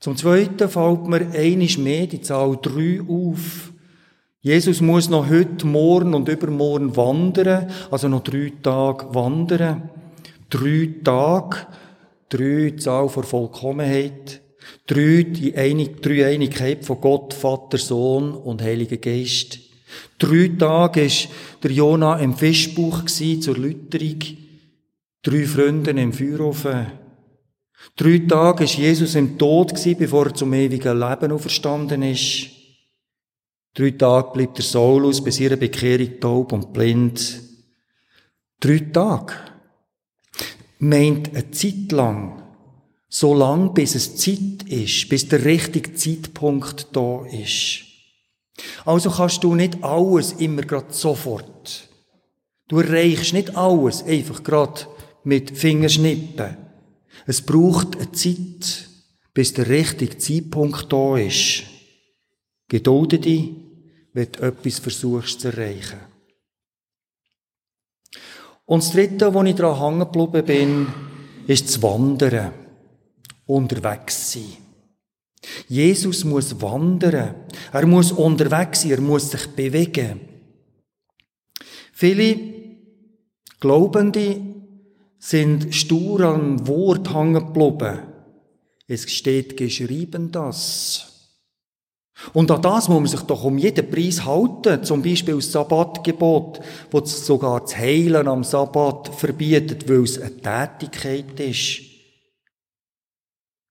Zum 0.00 0.16
Zweiten 0.16 0.70
fällt 0.70 1.06
mir 1.08 1.30
einisch 1.32 1.76
mehr 1.76 2.06
die 2.06 2.22
Zahl 2.22 2.58
drei 2.60 3.02
auf. 3.06 3.70
Jesus 4.40 4.80
muss 4.80 5.10
noch 5.10 5.28
heute, 5.28 5.66
morgen 5.66 6.14
und 6.14 6.26
übermorgen 6.26 6.96
wandern, 6.96 7.70
also 7.90 8.08
noch 8.08 8.24
drei 8.24 8.50
Tage 8.62 9.14
wandern. 9.14 9.90
Drei 10.48 10.88
Tage, 11.04 11.58
drei 12.30 12.74
Zahl 12.78 13.10
vor 13.10 13.24
Vollkommenheit, 13.24 14.40
drei 14.86 15.24
die 15.24 15.54
Einig, 15.54 16.00
drei 16.00 16.28
Einigkeit 16.28 16.86
von 16.86 16.98
Gott, 17.02 17.34
Vater, 17.34 17.76
Sohn 17.76 18.32
und 18.32 18.62
Heiliger 18.62 18.96
Geist. 18.96 19.58
Drei 20.18 20.50
Tage 20.58 21.02
ist 21.02 21.28
der 21.62 21.72
Jona 21.72 22.16
im 22.20 22.34
Fischbuch 22.34 23.04
zur 23.04 23.56
Lütterung. 23.58 24.18
Drei 25.22 25.44
Freunde 25.44 25.90
im 25.90 26.14
Feuerofen. 26.14 26.99
Drei 27.96 28.18
Tage 28.26 28.64
ist 28.64 28.76
Jesus 28.76 29.14
im 29.14 29.36
Tod 29.38 29.74
bevor 29.98 30.26
er 30.26 30.34
zum 30.34 30.52
ewigen 30.54 30.98
Leben 30.98 31.32
auferstanden 31.32 32.02
ist. 32.02 32.48
Drei 33.74 33.90
Tage 33.92 34.30
bleibt 34.32 34.58
der 34.58 34.64
Saulus 34.64 35.22
bis 35.22 35.38
ihre 35.38 35.56
Bekehrung 35.56 36.20
taub 36.20 36.52
und 36.52 36.72
blind. 36.72 37.42
Drei 38.58 38.78
Tage 38.92 39.34
meint 40.78 41.34
eine 41.34 41.50
Zeit 41.50 41.92
lang, 41.92 42.42
so 43.08 43.34
lang 43.34 43.74
bis 43.74 43.94
es 43.94 44.16
Zeit 44.16 44.64
ist, 44.66 45.08
bis 45.08 45.28
der 45.28 45.44
richtige 45.44 45.94
Zeitpunkt 45.94 46.88
da 46.92 47.24
ist. 47.26 47.84
Also 48.84 49.10
kannst 49.10 49.44
du 49.44 49.54
nicht 49.54 49.82
alles 49.82 50.32
immer 50.32 50.62
grad 50.62 50.94
sofort. 50.94 51.88
Du 52.68 52.80
erreichst 52.80 53.32
nicht 53.32 53.56
alles 53.56 54.02
einfach 54.02 54.42
grad 54.42 54.88
mit 55.24 55.56
Fingerschnippen. 55.56 56.56
Es 57.30 57.42
braucht 57.42 57.94
eine 57.94 58.10
Zeit, 58.10 58.88
bis 59.32 59.52
der 59.52 59.68
richtige 59.68 60.18
Zeitpunkt 60.18 60.92
da 60.92 61.16
ist. 61.16 61.62
Gedulde 62.66 63.20
dich, 63.20 63.50
wenn 64.12 64.32
du 64.32 64.40
etwas 64.40 64.80
versuchst 64.80 65.40
zu 65.40 65.46
erreichen. 65.46 66.00
Und 68.66 68.82
das 68.82 68.90
Dritte, 68.90 69.32
wo 69.32 69.44
ich 69.44 69.54
daran 69.54 69.78
hängen 69.78 70.12
geblieben 70.12 70.44
bin, 70.44 70.86
ist 71.46 71.68
das 71.68 71.80
Wandern. 71.80 72.52
Unterwegs 73.46 74.32
sein. 74.32 74.56
Jesus 75.68 76.24
muss 76.24 76.60
wandern. 76.60 77.36
Er 77.72 77.86
muss 77.86 78.10
unterwegs 78.10 78.82
sein. 78.82 78.90
Er 78.90 79.00
muss 79.00 79.30
sich 79.30 79.46
bewegen. 79.46 80.18
Viele 81.92 82.40
Glaubende 83.60 84.59
sind 85.20 85.74
stur 85.74 86.20
an 86.20 86.66
Wort 86.66 87.14
hängen 87.14 87.52
geblieben. 87.52 88.00
Es 88.88 89.08
steht 89.08 89.56
geschrieben 89.56 90.32
das. 90.32 91.06
Und 92.32 92.50
an 92.50 92.60
das 92.60 92.88
muss 92.88 92.98
man 92.98 93.06
sich 93.06 93.20
doch 93.20 93.44
um 93.44 93.56
jeden 93.56 93.88
Preis 93.90 94.24
halten. 94.24 94.82
Zum 94.82 95.02
Beispiel 95.02 95.36
das 95.36 95.52
Sabbatgebot, 95.52 96.60
das 96.90 97.26
sogar 97.26 97.60
das 97.60 97.76
Heilen 97.76 98.28
am 98.28 98.44
Sabbat 98.44 99.14
verbietet, 99.14 99.88
weil 99.88 100.02
es 100.02 100.20
eine 100.20 100.36
Tätigkeit 100.36 101.38
ist. 101.38 101.82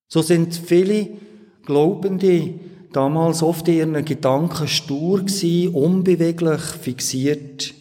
So 0.08 0.22
sind 0.22 0.56
viele 0.56 1.10
Glaubende 1.66 2.54
damals 2.92 3.44
oft 3.44 3.68
in 3.68 3.76
ihren 3.76 4.06
Gedanken 4.06 4.68
stur 4.68 5.20
gewesen, 5.20 5.74
unbeweglich, 5.76 6.62
fixiert, 6.62 7.74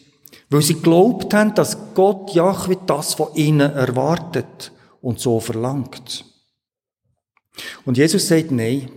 weil 0.49 0.61
sie 0.61 0.75
glaubt 0.75 1.33
haben, 1.33 1.53
dass 1.53 1.77
Gott 1.93 2.33
Jahwe 2.33 2.77
das 2.85 3.13
von 3.13 3.33
ihnen 3.35 3.71
erwartet 3.71 4.71
und 5.01 5.19
so 5.19 5.39
verlangt. 5.39 6.25
Und 7.85 7.97
Jesus 7.97 8.27
sagt, 8.27 8.51
nein, 8.51 8.89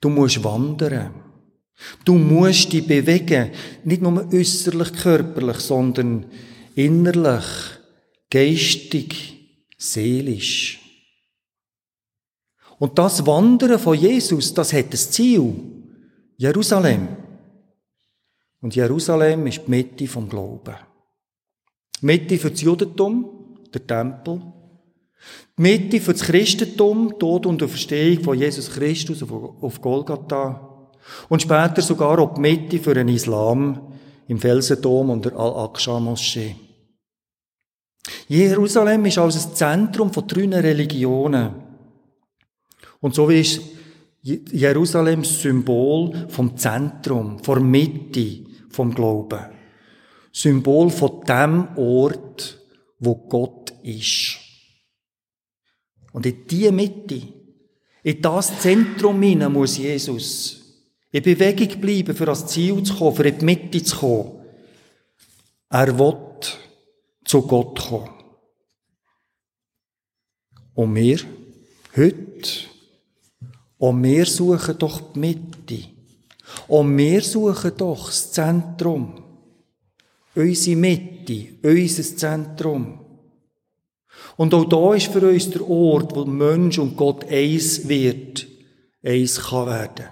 du 0.00 0.08
musst 0.10 0.42
wandern. 0.44 1.14
Du 2.04 2.14
musst 2.14 2.72
dich 2.72 2.86
bewegen, 2.86 3.52
nicht 3.84 4.02
nur 4.02 4.30
äußerlich 4.30 4.92
körperlich, 4.92 5.56
sondern 5.58 6.26
innerlich, 6.74 7.44
geistig, 8.28 9.38
seelisch. 9.78 10.78
Und 12.78 12.98
das 12.98 13.26
Wandern 13.26 13.78
von 13.78 13.96
Jesus, 13.96 14.52
das 14.52 14.72
hat 14.72 14.92
das 14.92 15.10
Ziel. 15.10 15.54
Jerusalem. 16.36 17.08
Und 18.60 18.74
Jerusalem 18.76 19.46
ist 19.46 19.62
die 19.66 19.70
Mitte 19.70 20.06
vom 20.06 20.28
Glauben. 20.28 20.76
Die 22.00 22.06
Mitte 22.06 22.38
für 22.38 22.50
das 22.50 22.60
Judentum, 22.60 23.56
der 23.72 23.86
Tempel. 23.86 24.40
Die 25.58 25.62
Mitte 25.62 26.00
für 26.00 26.12
das 26.12 26.22
Christentum, 26.22 27.18
Tod 27.18 27.46
und 27.46 27.60
Verstehung 27.60 28.22
von 28.22 28.38
Jesus 28.38 28.70
Christus 28.70 29.22
auf 29.22 29.80
Golgatha. 29.80 30.88
Und 31.28 31.42
später 31.42 31.82
sogar 31.82 32.18
auch 32.18 32.34
die 32.34 32.40
Mitte 32.40 32.78
für 32.78 32.94
den 32.94 33.08
Islam 33.08 33.94
im 34.28 34.38
Felsendom 34.38 35.10
und 35.10 35.24
der 35.24 35.36
Al-Aqsa-Moschee. 35.36 36.54
Jerusalem 38.28 39.06
ist 39.06 39.18
also 39.18 39.38
das 39.38 39.54
Zentrum 39.54 40.12
von 40.12 40.26
drei 40.26 40.46
Religionen. 40.60 41.50
Und 43.00 43.14
so 43.14 43.28
ist 43.28 43.60
Jerusalem 44.22 45.24
Symbol 45.24 46.26
vom 46.28 46.56
Zentrum, 46.56 47.42
von 47.42 47.68
Mitte 47.68 48.49
vom 48.70 48.94
Glauben. 48.94 49.46
Symbol 50.32 50.90
von 50.90 51.24
dem 51.24 51.76
Ort, 51.76 52.58
wo 52.98 53.14
Gott 53.14 53.72
ist. 53.82 54.38
Und 56.12 56.26
in 56.26 56.46
diese 56.46 56.72
Mitte, 56.72 57.22
in 58.02 58.22
das 58.22 58.60
Zentrum 58.60 59.20
hinein 59.22 59.52
muss 59.52 59.76
Jesus 59.76 60.60
in 61.12 61.22
Bewegung 61.22 61.80
bleiben, 61.80 62.14
für 62.14 62.26
das 62.26 62.46
Ziel 62.46 62.82
zu 62.82 62.94
kommen, 62.94 63.16
für 63.16 63.28
in 63.28 63.38
die 63.38 63.44
Mitte 63.44 63.82
zu 63.82 63.96
kommen. 63.96 64.44
Er 65.68 65.98
will 65.98 66.16
zu 67.24 67.42
Gott 67.42 67.80
kommen. 67.80 68.10
Und 70.74 70.94
wir, 70.94 71.18
heute, 71.96 72.48
und 73.78 74.02
wir 74.02 74.26
suchen 74.26 74.78
doch 74.78 75.12
die 75.12 75.18
Mitte. 75.18 75.99
Und 76.68 76.96
wir 76.96 77.22
suchen 77.22 77.72
doch 77.76 78.06
das 78.06 78.32
Zentrum. 78.32 79.22
Unsere 80.34 80.76
Mitte, 80.76 81.48
unser 81.62 82.16
Zentrum. 82.16 83.00
Und 84.36 84.54
auch 84.54 84.64
da 84.64 84.94
ist 84.94 85.12
für 85.12 85.28
uns 85.28 85.50
der 85.50 85.68
Ort, 85.68 86.14
wo 86.14 86.24
Mensch 86.24 86.78
und 86.78 86.96
Gott 86.96 87.28
eins 87.28 87.88
wird, 87.88 88.46
eins 89.02 89.40
kann 89.40 89.66
werden. 89.66 90.06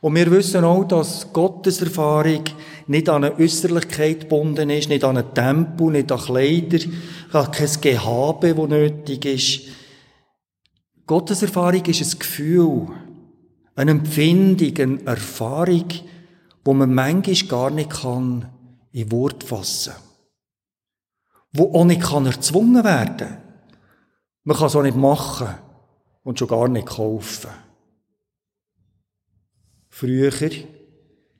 Und 0.00 0.14
wir 0.14 0.30
wissen 0.30 0.64
auch, 0.64 0.84
dass 0.84 1.30
Gottes 1.32 1.82
Erfahrung 1.82 2.44
nicht 2.86 3.08
an 3.08 3.24
eine 3.24 3.36
Äußerlichkeit 3.36 4.20
gebunden 4.20 4.70
ist, 4.70 4.88
nicht 4.88 5.04
an 5.04 5.18
ein 5.18 5.34
Tempo, 5.34 5.90
nicht 5.90 6.10
an 6.10 6.18
Kleider, 6.18 6.78
an 7.32 7.50
kein 7.50 7.80
Gehabe, 7.80 8.54
das 8.54 8.68
nötig 8.68 9.24
ist. 9.26 9.60
Gottes 11.06 11.42
Erfahrung 11.42 11.84
ist 11.84 12.00
ein 12.00 12.18
Gefühl, 12.18 12.86
eine 13.80 13.92
Empfindung, 13.92 14.76
eine 14.76 15.06
Erfahrung, 15.06 15.86
wo 16.64 16.74
man 16.74 16.92
manchmal 16.92 17.48
gar 17.48 17.70
nicht 17.70 17.90
kann 17.90 18.46
in 18.92 19.10
Wort 19.10 19.42
fassen 19.42 19.94
Wo 21.52 21.72
auch 21.72 21.86
nicht 21.86 22.02
kann 22.02 22.26
erzwungen 22.26 22.84
werden. 22.84 23.38
Man 24.44 24.56
kann 24.56 24.66
es 24.66 24.76
auch 24.76 24.82
nicht 24.82 24.96
machen 24.96 25.48
und 26.24 26.38
schon 26.38 26.48
gar 26.48 26.68
nicht 26.68 26.88
kaufen. 26.88 27.50
Früher 29.88 30.32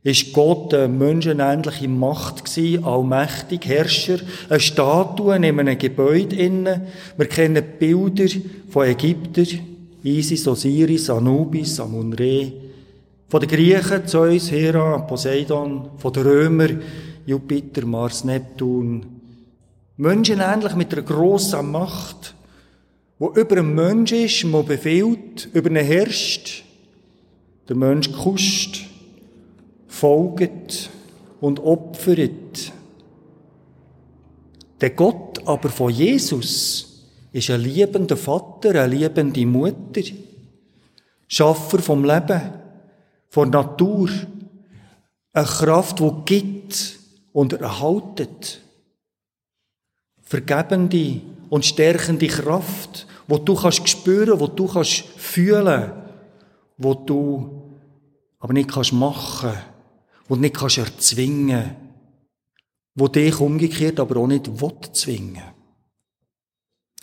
ist 0.03 0.33
Gott 0.33 0.73
eine 0.73 0.89
menschenähnliche 0.89 1.89
Macht 1.89 2.47
gewesen, 2.47 2.85
allmächtig, 2.85 3.67
Herrscher, 3.67 4.19
eine 4.49 4.61
Statue 4.61 5.37
in 5.37 5.45
einem 5.45 5.79
Gebäude 5.79 6.37
innen. 6.37 6.87
Wir 7.19 7.29
kennen 7.29 7.63
Bilder 7.79 8.33
von 8.71 8.87
Ägyptern, 8.87 9.80
Isis, 10.03 10.47
Osiris, 10.47 11.11
Anubis, 11.11 11.79
Amun-Re, 11.81 12.53
von 13.29 13.41
den 13.41 13.49
Griechen, 13.49 14.07
Zeus, 14.07 14.51
Hera, 14.51 14.99
Poseidon, 14.99 15.91
von 15.99 16.13
den 16.13 16.23
Römern, 16.23 16.83
Jupiter, 17.27 17.87
Mars, 17.87 18.25
Neptun. 18.25 19.07
Menschenähnlich 19.97 20.75
mit 20.75 20.93
einer 20.93 21.03
grossen 21.03 21.71
Macht, 21.71 22.35
wo 23.19 23.31
über 23.33 23.59
einen 23.59 23.75
Mensch 23.75 24.13
ist, 24.13 24.43
der 24.43 24.63
befiehlt, 24.63 25.49
über 25.53 25.71
ihn 25.71 25.77
herrscht, 25.77 26.65
der 27.69 27.77
Mensch 27.77 28.11
kuscht, 28.11 28.87
folgt 29.87 30.91
und 31.41 31.61
opfert. 31.61 32.73
Der 34.81 34.91
Gott 34.91 35.47
aber 35.47 35.69
von 35.69 35.91
Jesus 35.91 36.90
ist 37.33 37.51
ein 37.51 37.61
liebender 37.61 38.17
Vater, 38.17 38.71
eine 38.71 38.95
liebende 38.95 39.47
Mutter, 39.47 40.03
Schaffer 41.29 41.79
vom 41.79 42.05
Leben, 42.05 42.53
von 43.29 43.51
Natur, 43.51 44.11
eine 45.33 45.47
Kraft, 45.47 46.01
die 46.01 46.13
gibt 46.25 46.99
und 47.33 47.53
erhaltet. 47.53 48.61
Vergebende 50.23 51.21
und 51.49 51.65
stärkende 51.65 52.27
Kraft, 52.27 53.07
wo 53.29 53.39
du 53.39 53.55
kannst 53.55 53.89
spüren, 53.89 54.41
wo 54.41 54.49
du 54.49 54.67
kannst 54.67 55.05
fühlen, 55.17 55.93
wo 56.77 56.95
du 56.95 57.71
aber 58.41 58.53
nicht 58.53 58.71
kannst 58.71 58.93
machen 58.93 59.53
und 60.29 60.41
nicht 60.41 60.57
kannst 60.57 60.79
erzwingen, 60.79 61.77
wo 62.95 63.07
dich 63.07 63.39
umgekehrt 63.41 64.01
aber 64.01 64.21
auch 64.21 64.27
nicht 64.27 64.61
will 64.61 64.73
zwingen. 64.93 65.60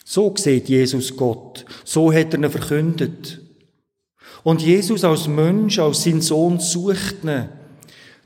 So 0.09 0.33
sieht 0.37 0.69
Jesus 0.69 1.17
Gott, 1.17 1.65
so 1.83 2.13
hat 2.13 2.33
er 2.33 2.39
ihn 2.39 2.49
verkündet. 2.49 3.41
Und 4.41 4.61
Jesus 4.61 5.03
als 5.03 5.27
Mensch, 5.27 5.79
als 5.79 6.03
sein 6.03 6.21
Sohn 6.21 6.61
sucht 6.61 7.25
ihn, 7.25 7.49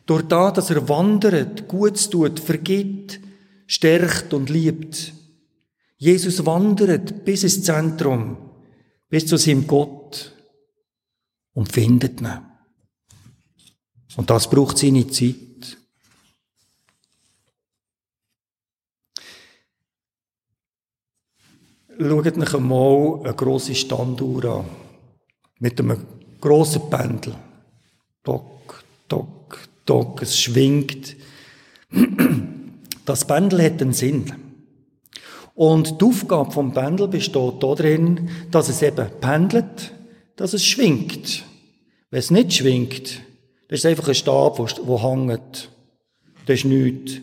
durch 0.05 0.21
das, 0.21 0.53
dass 0.53 0.69
er 0.69 0.87
wandert, 0.87 1.67
Gutes 1.67 2.07
tut, 2.07 2.39
vergibt, 2.39 3.19
stärkt 3.65 4.31
und 4.31 4.51
liebt. 4.51 5.11
Jesus 5.97 6.45
wandert 6.45 7.25
bis 7.25 7.41
ins 7.41 7.63
Zentrum, 7.63 8.37
bis 9.09 9.25
zu 9.25 9.37
seinem 9.37 9.65
Gott 9.65 10.35
und 11.53 11.71
findet 11.71 12.21
ihn. 12.21 12.29
Und 14.17 14.29
das 14.29 14.47
braucht 14.47 14.77
seine 14.77 15.07
Zeit. 15.07 15.50
Schaut 21.99 22.37
euch 22.37 22.53
einmal 22.55 23.19
eine 23.23 23.33
grosse 23.33 23.75
Standuhr 23.75 24.45
an. 24.45 24.65
Mit 25.59 25.79
einem 25.79 26.05
grossen 26.39 26.89
Pendel. 26.89 27.35
Dock, 28.23 28.83
dock, 29.07 29.59
dock. 29.85 30.21
Es 30.21 30.39
schwingt. 30.39 31.15
Das 33.05 33.25
Pendel 33.25 33.63
hat 33.63 33.81
einen 33.81 33.93
Sinn. 33.93 34.31
Und 35.53 36.01
die 36.01 36.05
Aufgabe 36.05 36.51
vom 36.51 36.73
Pendel 36.73 37.07
besteht 37.07 37.61
darin, 37.61 38.29
dass 38.49 38.69
es 38.69 38.81
eben 38.81 39.07
pendelt, 39.19 39.93
dass 40.37 40.53
es 40.53 40.65
schwingt. 40.65 41.43
Wenn 42.09 42.19
es 42.19 42.31
nicht 42.31 42.53
schwingt, 42.53 43.21
das 43.67 43.79
ist 43.79 43.85
einfach 43.85 44.07
ein 44.07 44.15
Stab, 44.15 44.57
der 44.57 45.03
hängt. 45.03 45.69
Das 46.45 46.59
ist 46.59 46.65
nichts. 46.65 47.17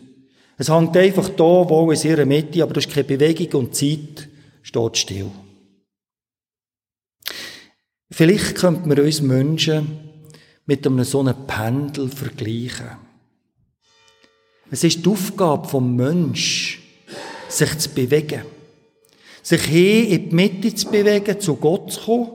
Es 0.57 0.69
hängt 0.69 0.95
einfach 0.95 1.29
da, 1.29 1.43
wo 1.43 1.91
in 1.91 2.01
ihrer 2.01 2.25
Mitte, 2.25 2.61
aber 2.61 2.73
da 2.73 2.79
ist 2.79 2.89
keine 2.89 3.03
Bewegung 3.03 3.61
und 3.61 3.75
Zeit 3.75 4.28
steht 4.61 4.97
still. 4.97 5.31
Vielleicht 8.11 8.55
könnte 8.55 8.87
man 8.87 8.99
uns 8.99 9.21
Menschen 9.21 9.99
mit 10.65 10.85
einem 10.85 11.03
so 11.03 11.19
einem 11.19 11.47
Pendel 11.47 12.09
vergleichen. 12.09 12.97
Es 14.71 14.83
ist 14.83 15.05
die 15.05 15.09
Aufgabe 15.09 15.67
vom 15.67 15.95
Mensch, 15.95 16.81
sich 17.47 17.77
zu 17.77 17.89
bewegen. 17.89 18.43
Sich 19.41 19.61
hin 19.63 20.07
in 20.07 20.29
die 20.29 20.35
Mitte 20.35 20.75
zu 20.75 20.89
bewegen, 20.89 21.39
zu 21.39 21.55
Gott 21.55 21.91
zu 21.91 22.01
kommen. 22.01 22.31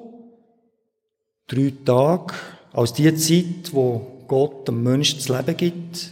Drei 1.47 1.73
Tage 1.85 2.35
als 2.73 2.93
die 2.95 3.15
Zeit, 3.15 3.73
wo 3.73 4.25
Gott 4.27 4.67
dem 4.67 4.83
Menschen 4.83 5.19
das 5.19 5.29
Leben 5.29 5.57
gibt. 5.57 6.11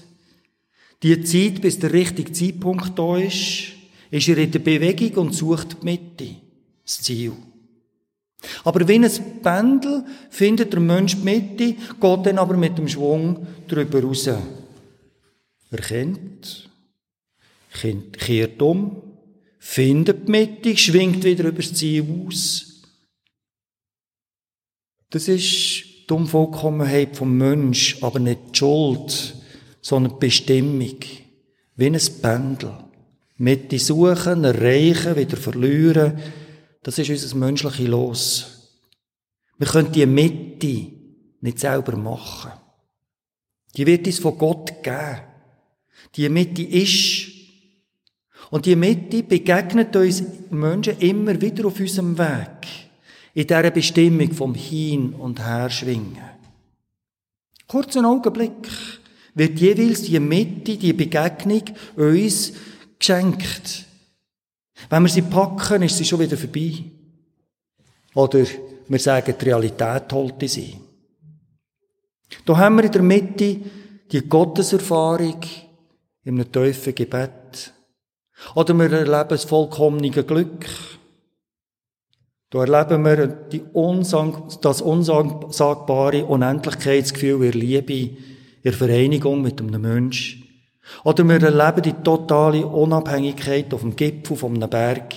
Die 1.02 1.24
Zeit, 1.24 1.60
bis 1.60 1.78
der 1.78 1.92
richtige 1.92 2.32
Zeitpunkt 2.32 2.96
da 2.96 3.16
ist, 3.16 3.72
ist 4.12 4.28
er 4.28 4.38
in 4.38 4.50
der 4.50 4.58
Bewegung 4.58 5.24
und 5.24 5.34
sucht 5.34 5.78
die 5.80 5.84
Mitte, 5.86 6.36
das 6.84 7.00
Ziel. 7.00 7.32
Aber 8.62 8.86
wie 8.86 8.94
ein 8.94 9.10
Pendel 9.42 10.04
findet 10.28 10.72
der 10.72 10.80
Mensch 10.80 11.16
die 11.16 11.24
Mitte, 11.24 11.74
geht 11.74 12.26
dann 12.26 12.38
aber 12.38 12.56
mit 12.56 12.76
dem 12.76 12.88
Schwung 12.88 13.46
drüber 13.66 14.02
raus. 14.02 14.26
Er 14.26 15.78
kennt, 15.80 16.68
kehrt 18.12 18.60
um, 18.60 19.02
findet 19.58 20.28
die 20.28 20.30
Mitte, 20.30 20.76
schwingt 20.76 21.24
wieder 21.24 21.44
über 21.44 21.62
das 21.62 21.72
Ziel 21.72 22.04
aus. 22.26 22.82
Das 25.08 25.26
ist 25.26 25.84
die 26.10 26.12
Unvollkommenheit 26.12 27.16
vom 27.16 27.34
Mensch, 27.34 27.96
aber 28.02 28.18
nicht 28.18 28.40
die 28.50 28.58
Schuld, 28.58 29.36
sondern 29.80 30.12
die 30.12 30.26
Bestimmung. 30.26 30.96
Wie 31.76 31.86
ein 31.86 31.98
Pendel. 32.20 32.91
Mitte 33.42 33.76
suchen, 33.76 34.44
erreichen, 34.44 35.16
wieder 35.16 35.36
verlieren, 35.36 36.16
das 36.80 36.98
ist 36.98 37.10
unser 37.10 37.36
menschliches 37.36 37.88
Los. 37.88 38.46
Wir 39.58 39.66
können 39.66 39.90
die 39.90 40.06
Mitte 40.06 40.92
nicht 41.40 41.58
selber 41.58 41.96
machen. 41.96 42.52
Die 43.76 43.84
wird 43.84 44.06
uns 44.06 44.20
von 44.20 44.38
Gott 44.38 44.80
geben. 44.80 45.22
Die 46.14 46.28
Mitte 46.28 46.62
ist. 46.62 47.32
Und 48.50 48.66
die 48.66 48.76
Mitte 48.76 49.24
begegnet 49.24 49.96
uns 49.96 50.22
Menschen 50.50 50.98
immer 50.98 51.40
wieder 51.40 51.66
auf 51.66 51.80
unserem 51.80 52.16
Weg. 52.16 52.68
In 53.34 53.48
dieser 53.48 53.72
Bestimmung 53.72 54.30
vom 54.32 54.54
Hin- 54.54 55.14
und 55.14 55.40
Herschwingen. 55.40 56.30
Kurzen 57.66 58.04
Augenblick 58.04 58.68
wird 59.34 59.58
jeweils 59.58 60.02
die 60.02 60.20
Mitte, 60.20 60.76
die 60.76 60.92
Begegnung 60.92 61.62
uns 61.96 62.52
geschenkt. 63.02 63.84
Wenn 64.88 65.02
wir 65.02 65.08
sie 65.08 65.22
packen, 65.22 65.82
ist 65.82 65.96
sie 65.98 66.04
schon 66.04 66.20
wieder 66.20 66.36
vorbei. 66.36 66.84
Oder 68.14 68.44
wir 68.88 68.98
sagen, 68.98 69.34
die 69.40 69.44
Realität 69.44 70.12
holt 70.12 70.48
sie. 70.48 70.76
Da 72.44 72.56
haben 72.56 72.76
wir 72.76 72.84
in 72.84 72.92
der 72.92 73.02
Mitte 73.02 73.60
die 74.10 74.28
Gotteserfahrung 74.28 75.40
in 76.24 76.40
einem 76.40 76.50
tiefen 76.50 76.94
Gebet. 76.94 77.72
Oder 78.54 78.74
wir 78.74 78.90
erleben 78.90 79.28
das 79.28 79.44
vollkommene 79.44 80.10
Glück. 80.10 80.66
Da 82.50 82.64
erleben 82.64 83.04
wir 83.04 83.26
die 83.26 83.62
unsang 83.72 84.50
das 84.60 84.82
unsagbare 84.82 86.26
Unendlichkeitsgefühl 86.26 87.44
in 87.46 87.52
Liebe, 87.52 88.16
in 88.62 88.72
Vereinigung 88.72 89.40
mit 89.40 89.60
einem 89.60 89.80
Menschen. 89.80 90.41
Oder 91.04 91.24
wir 91.24 91.42
erleben 91.42 91.82
die 91.82 92.02
totale 92.02 92.66
Unabhängigkeit 92.66 93.72
auf 93.72 93.82
dem 93.82 93.96
Gipfel 93.96 94.36
von 94.36 94.54
einem 94.54 94.68
Berg. 94.68 95.14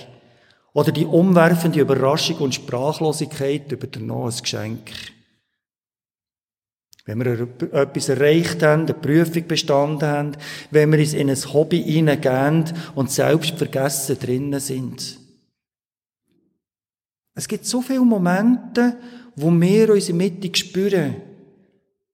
Oder 0.72 0.92
die 0.92 1.06
umwerfende 1.06 1.80
Überraschung 1.80 2.36
und 2.38 2.54
Sprachlosigkeit 2.54 3.72
über 3.72 3.86
der 3.86 4.02
neues 4.02 4.42
Geschenk. 4.42 4.90
Wenn 7.06 7.24
wir 7.24 7.48
etwas 7.72 8.08
erreicht 8.08 8.62
haben, 8.64 8.82
eine 8.82 8.94
Prüfung 8.94 9.46
bestanden 9.46 10.08
haben, 10.08 10.32
wenn 10.72 10.90
wir 10.90 10.98
uns 10.98 11.14
in 11.14 11.30
ein 11.30 11.36
Hobby 11.36 11.82
hineingehen 11.82 12.64
und 12.96 13.10
selbst 13.12 13.56
vergessen 13.56 14.18
drinnen 14.18 14.58
sind. 14.58 15.18
Es 17.34 17.46
gibt 17.46 17.64
so 17.64 17.80
viele 17.80 18.00
Momente, 18.00 18.96
wo 19.36 19.50
wir 19.52 19.90
unsere 19.90 20.16
Mitte 20.16 20.50
spüren, 20.56 21.16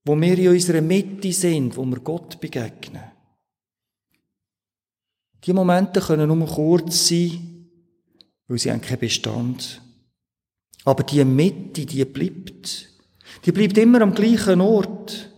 wo 0.04 0.20
wir 0.20 0.36
in 0.36 0.48
unserer 0.48 0.82
Mitte 0.82 1.32
sind, 1.32 1.76
wo 1.76 1.84
wir 1.86 2.00
Gott 2.00 2.38
begegnen. 2.40 3.11
Die 5.44 5.52
Momente 5.52 6.00
können 6.00 6.28
nur 6.28 6.46
kurz 6.46 7.08
sein, 7.08 7.66
weil 8.48 8.58
sie 8.58 8.70
haben 8.70 8.80
keinen 8.80 9.00
Bestand. 9.00 9.80
Aber 10.84 11.02
die 11.02 11.24
Mitte, 11.24 11.86
die 11.86 12.04
bleibt. 12.04 12.88
Die 13.44 13.52
bleibt 13.52 13.78
immer 13.78 14.00
am 14.02 14.14
gleichen 14.14 14.60
Ort. 14.60 15.30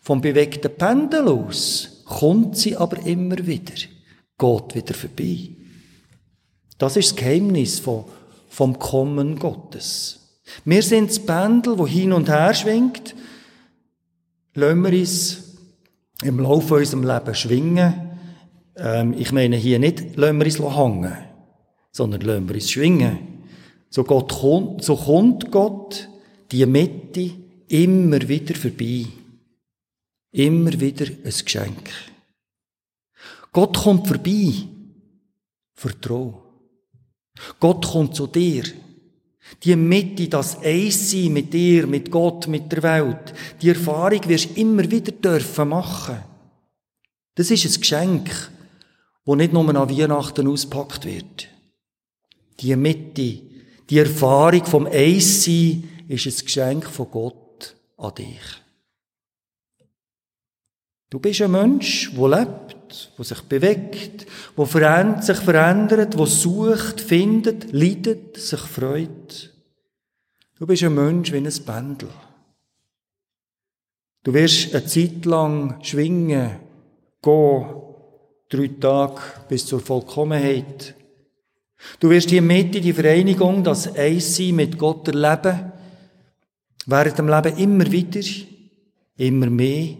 Vom 0.00 0.20
bewegten 0.20 0.74
Pendel 0.76 1.28
aus 1.28 2.02
kommt 2.04 2.56
sie 2.56 2.76
aber 2.76 2.98
immer 3.06 3.38
wieder, 3.46 3.74
geht 4.38 4.74
wieder 4.74 4.94
vorbei. 4.94 5.50
Das 6.76 6.96
ist 6.96 7.10
das 7.10 7.16
Geheimnis 7.16 7.78
von, 7.78 8.04
vom 8.48 8.78
Kommen 8.78 9.38
Gottes. 9.38 10.18
Wir 10.64 10.82
sind 10.82 11.10
das 11.10 11.20
Pendel, 11.20 11.78
wo 11.78 11.86
hin 11.86 12.12
und 12.12 12.28
her 12.28 12.52
schwingt. 12.52 13.14
Lassen 14.54 14.82
wir 14.82 14.98
uns 14.98 15.42
im 16.22 16.40
Laufe 16.40 16.74
unserem 16.74 17.04
Leben 17.04 17.34
schwingen. 17.34 18.11
Ähm, 18.76 19.14
ich 19.18 19.32
meine 19.32 19.56
hier 19.56 19.78
nicht, 19.78 20.16
lassen 20.16 20.38
wir 20.38 20.46
uns 20.46 20.76
hängen, 20.76 21.16
sondern 21.90 22.20
lassen 22.22 22.48
wir 22.48 22.54
uns 22.54 22.70
schwingen. 22.70 23.18
So, 23.90 24.04
Gott 24.04 24.32
kommt, 24.32 24.82
so 24.82 24.96
kommt 24.96 25.50
Gott 25.50 26.08
die 26.50 26.64
Mitte 26.66 27.30
immer 27.68 28.26
wieder 28.28 28.54
vorbei. 28.54 29.06
Immer 30.32 30.80
wieder 30.80 31.06
ein 31.06 31.24
Geschenk. 31.44 31.90
Gott 33.52 33.76
kommt 33.76 34.08
vorbei. 34.08 34.52
Vertrau. 35.74 36.42
Gott 37.60 37.86
kommt 37.86 38.14
zu 38.14 38.26
dir. 38.26 38.64
Die 39.64 39.76
Mitte, 39.76 40.28
das 40.28 40.58
Eins-Sein 40.62 41.32
mit 41.32 41.52
dir, 41.52 41.86
mit 41.86 42.10
Gott, 42.10 42.46
mit 42.48 42.70
der 42.72 42.82
Welt, 42.82 43.34
die 43.60 43.70
Erfahrung 43.70 44.26
wirst 44.28 44.50
du 44.50 44.60
immer 44.60 44.88
wieder 44.90 45.12
dürfen 45.12 45.68
machen. 45.68 46.18
Das 47.34 47.50
ist 47.50 47.66
ein 47.66 47.80
Geschenk, 47.80 48.50
wo 49.24 49.34
nicht 49.34 49.52
nur 49.52 49.68
an 49.68 49.90
Weihnachten 49.90 50.48
auspackt 50.48 51.04
wird. 51.04 51.48
Die 52.60 52.74
Mitte, 52.76 53.40
die 53.88 53.98
Erfahrung 53.98 54.64
vom 54.64 54.86
Eins-Sein 54.86 55.88
ist 56.08 56.26
ein 56.26 56.44
Geschenk 56.44 56.86
von 56.86 57.10
Gott 57.10 57.76
an 57.96 58.14
dich. 58.14 58.62
Du 61.10 61.18
bist 61.18 61.42
ein 61.42 61.50
Mensch, 61.50 62.10
der 62.14 62.28
lebt, 62.28 63.12
der 63.18 63.24
sich 63.24 63.42
bewegt, 63.42 64.26
der 64.56 65.22
sich 65.22 65.38
verändert, 65.38 66.18
der 66.18 66.26
sucht, 66.26 67.00
findet, 67.00 67.72
leidet, 67.72 68.38
sich 68.38 68.60
freut. 68.60 69.52
Du 70.58 70.66
bist 70.66 70.82
ein 70.84 70.94
Mensch 70.94 71.32
wie 71.32 71.36
ein 71.36 71.64
Pendel. 71.66 72.08
Du 74.22 74.32
wirst 74.32 74.74
eine 74.74 74.86
Zeit 74.86 75.24
lang 75.24 75.82
schwingen, 75.82 76.60
gehen, 77.20 77.81
drei 78.52 78.68
Tage 78.68 79.20
bis 79.48 79.66
zur 79.66 79.80
Vollkommenheit. 79.80 80.94
Du 81.98 82.10
wirst 82.10 82.30
die 82.30 82.40
Mitte, 82.40 82.80
die 82.80 82.92
Vereinigung, 82.92 83.64
das 83.64 83.96
Eissein 83.96 84.54
mit 84.54 84.78
Gott 84.78 85.08
erleben 85.08 85.72
während 86.86 87.18
dem 87.18 87.28
Leben 87.28 87.56
immer 87.58 87.92
wieder, 87.92 88.20
immer 89.16 89.46
mehr, 89.50 89.96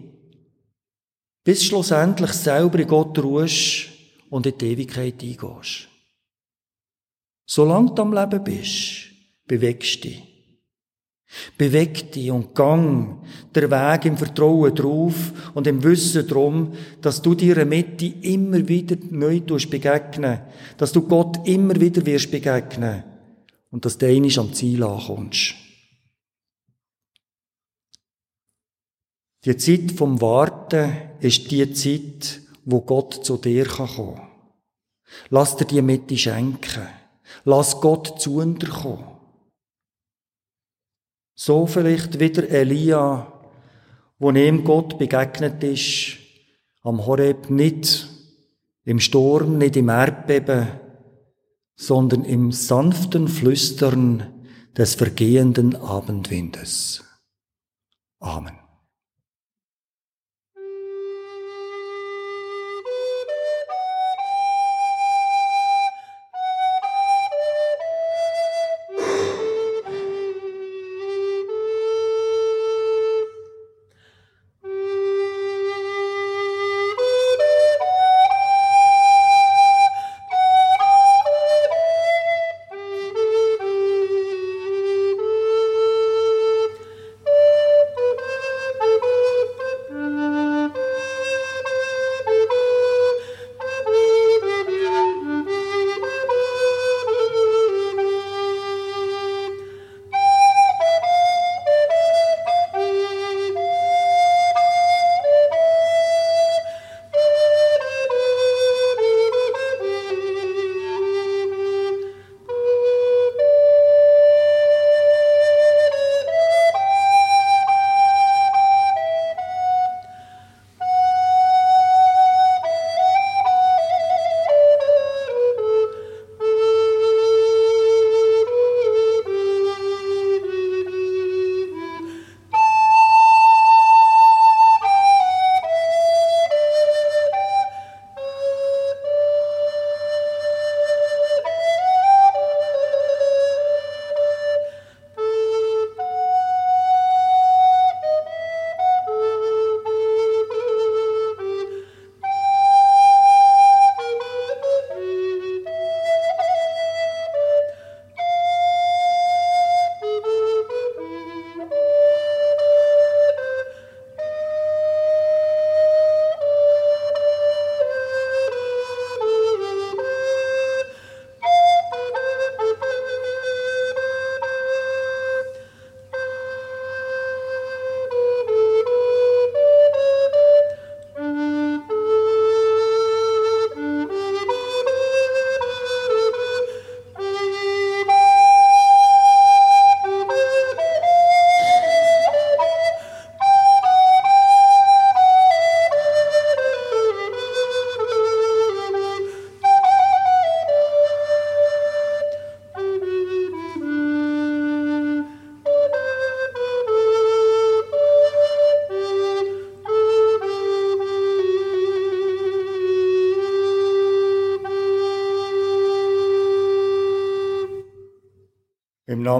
bis 1.43 1.65
schlussendlich 1.65 2.31
selber 2.33 2.79
in 2.79 2.87
Gott 2.87 3.17
ruhst 3.19 3.87
und 4.29 4.45
in 4.45 4.57
die 4.57 4.71
Ewigkeit 4.71 5.21
eingehst. 5.21 5.87
Solange 7.45 7.93
du 7.93 8.01
am 8.01 8.13
Leben 8.13 8.43
bist, 8.43 9.11
bewegst 9.45 10.03
dich. 10.03 10.32
Beweg 11.57 12.11
dich 12.11 12.31
und 12.31 12.53
gang 12.53 13.17
der 13.55 13.69
Weg 13.71 14.05
im 14.05 14.17
Vertrauen 14.17 14.73
drauf 14.75 15.33
und 15.53 15.67
im 15.67 15.83
Wissen 15.83 16.27
darum, 16.27 16.73
dass 17.01 17.21
du 17.21 17.33
dir 17.33 17.65
Mitte 17.65 18.05
immer 18.05 18.67
wieder 18.67 18.97
neu 19.09 19.39
begegnen, 19.41 20.41
dass 20.77 20.91
du 20.91 21.01
Gott 21.01 21.47
immer 21.47 21.79
wieder 21.79 22.05
wirst 22.05 22.31
begegnen 22.31 23.03
und 23.71 23.85
dass 23.85 23.97
du 23.97 24.07
einmal 24.07 24.39
am 24.39 24.53
Ziel 24.53 24.83
ankommst. 24.83 25.55
Die 29.45 29.57
Zeit 29.57 29.91
vom 29.91 30.21
Warten 30.21 30.93
ist 31.19 31.51
die 31.51 31.73
Zeit, 31.73 32.41
wo 32.65 32.81
Gott 32.81 33.25
zu 33.25 33.37
dir 33.37 33.65
kommen 33.65 34.15
kann. 34.15 34.27
Lass 35.29 35.57
dir 35.57 35.65
die 35.65 35.81
Mitte 35.81 36.17
schenken. 36.17 36.87
Lass 37.43 37.81
Gott 37.81 38.21
zu 38.21 38.43
dir 38.43 38.69
kommen. 38.69 39.12
So 41.35 41.65
vielleicht 41.65 42.19
wieder 42.19 42.49
Elia, 42.49 43.31
wo 44.19 44.31
ihm 44.31 44.63
Gott 44.63 44.97
begegnet 44.97 45.63
ist, 45.63 46.17
am 46.83 47.05
Horeb 47.05 47.49
nicht 47.49 48.07
im 48.85 48.99
Sturm, 48.99 49.57
nicht 49.57 49.75
im 49.75 49.89
Erdbeben, 49.89 50.67
sondern 51.75 52.23
im 52.23 52.51
sanften 52.51 53.27
Flüstern 53.27 54.45
des 54.77 54.95
vergehenden 54.95 55.75
Abendwindes. 55.75 57.03
Amen. 58.19 58.62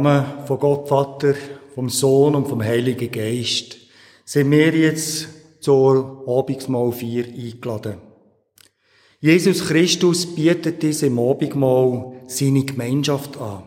Namen 0.03 0.45
von 0.47 0.59
Gott 0.59 0.89
Vater, 0.89 1.33
vom 1.73 1.89
Sohn 1.89 2.35
und 2.35 2.47
vom 2.47 2.61
Heiligen 2.61 3.09
Geist 3.09 3.77
sind 4.25 4.51
wir 4.51 4.75
jetzt 4.75 5.29
zur 5.61 6.25
Abendmahl 6.27 6.91
4 6.91 7.25
eingeladen. 7.25 8.01
Jesus 9.21 9.65
Christus 9.65 10.25
bietet 10.25 10.83
uns 10.83 11.03
im 11.03 11.17
Abendmahl 11.17 12.21
seine 12.27 12.65
Gemeinschaft 12.65 13.37
an. 13.37 13.63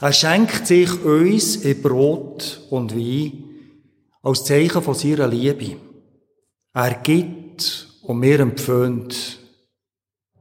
Er 0.00 0.12
schenkt 0.12 0.64
sich 0.68 1.04
uns 1.04 1.56
in 1.56 1.82
Brot 1.82 2.60
und 2.70 2.94
Wein 2.96 3.44
als 4.22 4.44
Zeichen 4.44 4.82
von 4.82 4.94
seiner 4.94 5.26
Liebe. 5.26 5.76
Er 6.72 6.94
gibt 7.02 7.88
und 8.02 8.22
wir 8.22 8.38
empfehlen. 8.38 9.08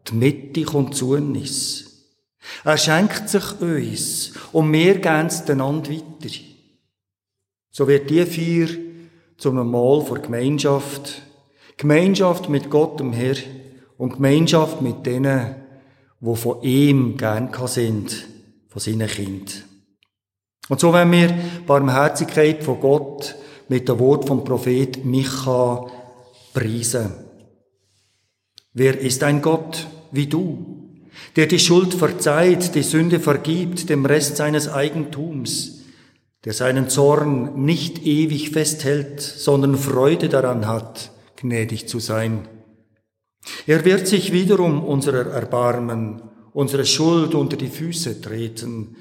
Die 0.10 0.14
Mitte 0.16 0.62
kommt 0.62 0.94
zu 0.94 1.14
uns. 1.14 1.87
Er 2.64 2.78
schenkt 2.78 3.30
sich 3.30 3.62
uns 3.62 4.34
und 4.52 4.72
wir 4.72 4.96
geben 4.96 5.28
es 5.28 5.50
einander 5.50 5.92
weiter. 5.92 6.36
So 7.72 7.88
wird 7.88 8.10
die 8.10 8.26
vier 8.26 8.70
zu 9.38 9.52
einem 9.52 9.70
Mal 9.70 10.02
vor 10.02 10.20
Gemeinschaft. 10.20 11.22
Gemeinschaft 11.78 12.50
mit 12.50 12.70
Gott, 12.70 13.00
dem 13.00 13.14
Herr, 13.14 13.36
und 13.98 14.14
Gemeinschaft 14.14 14.82
mit 14.82 15.06
denen, 15.06 15.56
wo 16.20 16.36
von 16.36 16.62
ihm 16.64 17.18
gern 17.18 17.52
sind, 17.68 18.28
von 18.68 18.82
seinen 18.82 19.08
Kind. 19.08 19.66
Und 20.70 20.80
so 20.80 20.92
wenn 20.94 21.12
wir 21.12 21.34
Barmherzigkeit 21.66 22.64
von 22.64 22.80
Gott 22.80 23.36
mit 23.70 23.88
dem 23.88 24.00
Wort 24.00 24.28
vom 24.28 24.44
Prophet 24.44 25.06
Micha 25.06 25.86
preisen. 26.54 27.14
Wer 28.74 29.00
ist 29.00 29.24
ein 29.24 29.42
Gott 29.42 29.88
wie 30.12 30.28
du, 30.28 30.77
der 31.36 31.46
die 31.46 31.60
Schuld 31.60 31.94
verzeiht, 31.94 32.76
die 32.76 32.84
Sünde 32.84 33.20
vergibt, 33.20 33.90
dem 33.90 34.06
Rest 34.06 34.38
seines 34.38 34.68
Eigentums, 34.68 35.84
der 36.46 36.54
seinen 36.54 36.90
Zorn 36.90 37.64
nicht 37.64 38.06
ewig 38.06 38.52
festhält, 38.52 39.22
sondern 39.22 39.78
Freude 39.78 40.30
daran 40.30 40.68
hat, 40.68 41.12
gnädig 41.36 41.88
zu 41.88 42.00
sein? 42.00 42.48
Er 43.66 43.86
wird 43.86 44.08
sich 44.08 44.32
wiederum 44.32 44.84
unserer 44.84 45.28
erbarmen, 45.28 46.22
unsere 46.54 46.86
Schuld 46.86 47.36
unter 47.36 47.58
die 47.58 47.68
Füße 47.68 48.22
treten. 48.22 48.96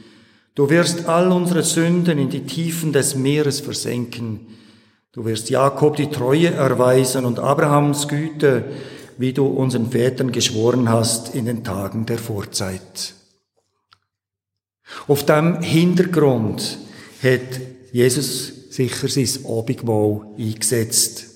Du 0.55 0.71
wirst 0.71 1.09
all 1.09 1.33
unsere 1.33 1.62
Sünden 1.62 2.19
in 2.19 2.31
die 2.31 2.45
Tiefen 2.45 2.93
des 2.93 3.14
Meeres 3.14 3.61
versenken. 3.61 4.49
Du 5.12 5.25
wirst 5.25 5.49
Jakob 5.49 5.97
die 5.97 6.11
Treue 6.11 6.53
erweisen 6.53 7.25
und 7.25 7.39
Abrahams 7.39 8.09
Güte, 8.09 8.64
wie 9.19 9.33
du 9.33 9.47
unseren 9.47 9.91
Vätern 9.91 10.33
geschworen 10.33 10.89
hast 10.89 11.35
in 11.35 11.47
den 11.47 11.64
Tagen 11.64 12.07
der 12.07 12.19
Vorzeit. 12.19 13.14
Auf 15.09 15.25
dem 15.25 15.62
Hintergrund 15.62 16.79
hat 17.23 17.61
Jesus 17.93 18.71
sicher 18.71 19.09
sein 19.09 19.29
Abendmahl 19.47 20.27
eingesetzt. 20.39 21.27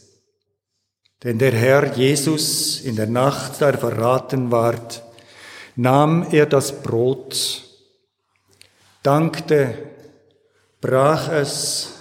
Denn 1.22 1.38
der 1.38 1.52
Herr 1.52 1.96
Jesus 1.96 2.80
in 2.80 2.96
der 2.96 3.06
Nacht, 3.06 3.60
da 3.60 3.70
er 3.70 3.78
verraten 3.78 4.50
ward, 4.50 5.02
nahm 5.76 6.26
er 6.30 6.46
das 6.46 6.82
Brot, 6.82 7.64
dankte, 9.02 9.74
brach 10.80 11.30
es, 11.30 11.99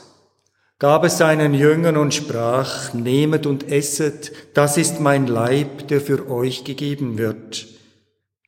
gab 0.79 1.03
es 1.03 1.17
seinen 1.17 1.53
Jüngern 1.53 1.97
und 1.97 2.13
sprach, 2.13 2.93
nehmet 2.93 3.45
und 3.45 3.69
esset, 3.69 4.31
das 4.53 4.77
ist 4.77 5.01
mein 5.01 5.27
Leib, 5.27 5.89
der 5.89 5.99
für 5.99 6.31
euch 6.31 6.63
gegeben 6.63 7.17
wird. 7.17 7.67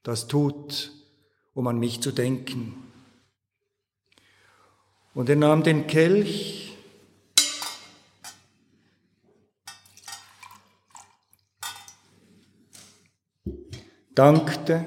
Das 0.03 0.27
tut, 0.27 0.93
um 1.53 1.67
an 1.67 1.77
mich 1.77 2.01
zu 2.01 2.11
denken. 2.11 2.77
Und 5.13 5.29
er 5.29 5.35
nahm 5.35 5.61
den 5.63 5.87
Kelch, 5.87 6.77
dankte, 14.15 14.85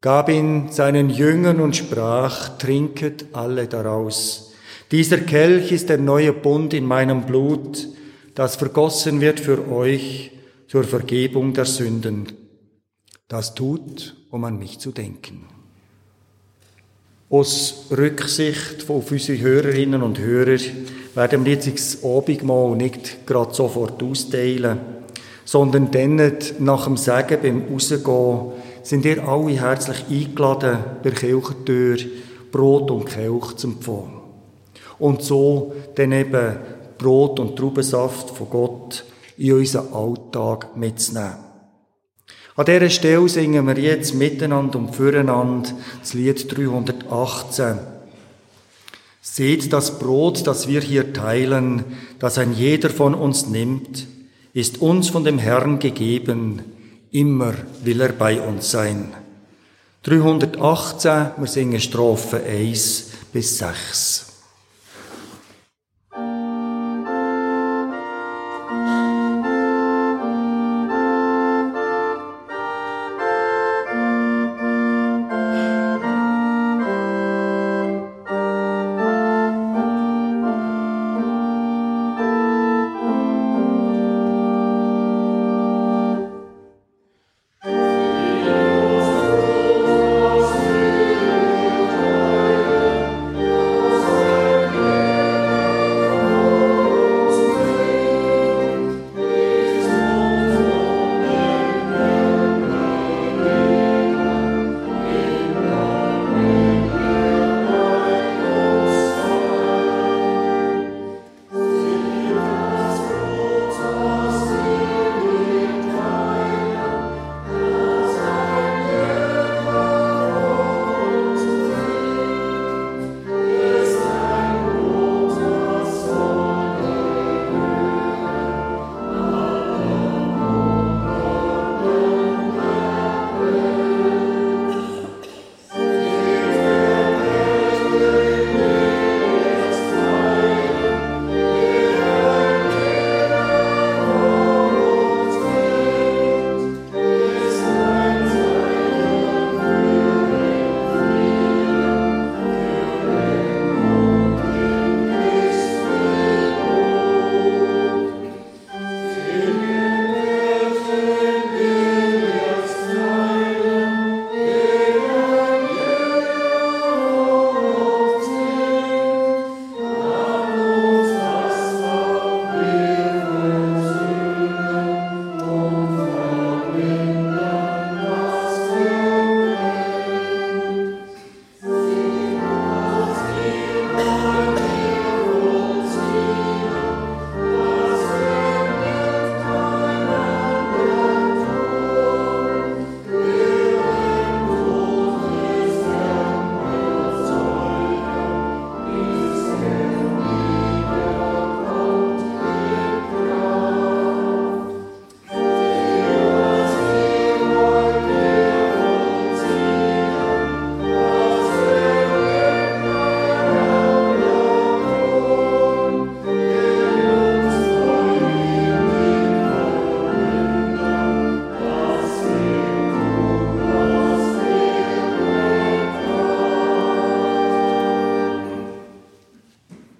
gab 0.00 0.28
ihn 0.28 0.72
seinen 0.72 1.10
Jüngern 1.10 1.60
und 1.60 1.76
sprach, 1.76 2.58
trinket 2.58 3.26
alle 3.32 3.68
daraus. 3.68 4.53
Dieser 4.94 5.18
Kelch 5.18 5.72
ist 5.72 5.88
der 5.88 5.98
neue 5.98 6.32
Bund 6.32 6.72
in 6.72 6.86
meinem 6.86 7.26
Blut, 7.26 7.88
das 8.36 8.54
vergossen 8.54 9.20
wird 9.20 9.40
für 9.40 9.68
euch 9.68 10.30
zur 10.68 10.84
Vergebung 10.84 11.52
der 11.52 11.64
Sünden. 11.64 12.26
Das 13.26 13.56
tut, 13.56 14.14
um 14.30 14.44
an 14.44 14.56
mich 14.56 14.78
zu 14.78 14.92
denken. 14.92 15.46
Aus 17.28 17.86
Rücksicht 17.90 18.88
auf 18.88 19.10
unsere 19.10 19.40
Hörerinnen 19.40 20.00
und 20.00 20.20
Hörer 20.20 20.60
werden 21.16 21.44
wir 21.44 21.54
jetzt 21.54 21.74
das 21.74 22.04
Abendmahl 22.04 22.76
nicht 22.76 23.26
gerade 23.26 23.52
sofort 23.52 24.00
austeilen 24.00 24.78
sondern 25.44 25.90
dann 25.90 26.32
nach 26.60 26.84
dem 26.84 26.96
Sagen 26.96 27.38
beim 27.42 27.64
Rausgehen 27.64 28.52
sind 28.84 29.04
ihr 29.04 29.26
alle 29.26 29.60
herzlich 29.60 30.04
eingeladen, 30.08 30.78
der 31.02 31.12
Kirchentür 31.12 31.96
Brot 32.52 32.92
und 32.92 33.06
Kelch 33.06 33.56
zu 33.56 33.66
empfangen. 33.66 34.13
Und 34.98 35.22
so 35.22 35.74
dann 35.94 36.12
eben 36.12 36.56
Brot 36.98 37.40
und 37.40 37.56
Traubensaft 37.56 38.30
von 38.30 38.50
Gott 38.50 39.04
in 39.36 39.54
unseren 39.54 39.92
Alltag 39.92 40.76
mitzunehmen. 40.76 41.44
An 42.56 42.66
dieser 42.66 42.88
Stelle 42.88 43.28
singen 43.28 43.66
wir 43.66 43.78
jetzt 43.78 44.14
miteinander 44.14 44.78
und 44.78 44.94
füreinander 44.94 45.70
das 46.00 46.14
Lied 46.14 46.56
318. 46.56 47.78
Seht 49.20 49.72
das 49.72 49.98
Brot, 49.98 50.46
das 50.46 50.68
wir 50.68 50.80
hier 50.80 51.12
teilen, 51.12 51.84
das 52.20 52.38
ein 52.38 52.52
jeder 52.52 52.90
von 52.90 53.14
uns 53.14 53.48
nimmt, 53.48 54.06
ist 54.52 54.80
uns 54.80 55.08
von 55.08 55.24
dem 55.24 55.38
Herrn 55.38 55.80
gegeben, 55.80 56.62
immer 57.10 57.54
will 57.82 58.00
er 58.00 58.12
bei 58.12 58.40
uns 58.40 58.70
sein. 58.70 59.12
318, 60.04 61.30
wir 61.38 61.46
singen 61.48 61.80
Strophe 61.80 62.40
1 62.44 63.10
bis 63.32 63.58
6. 63.58 64.33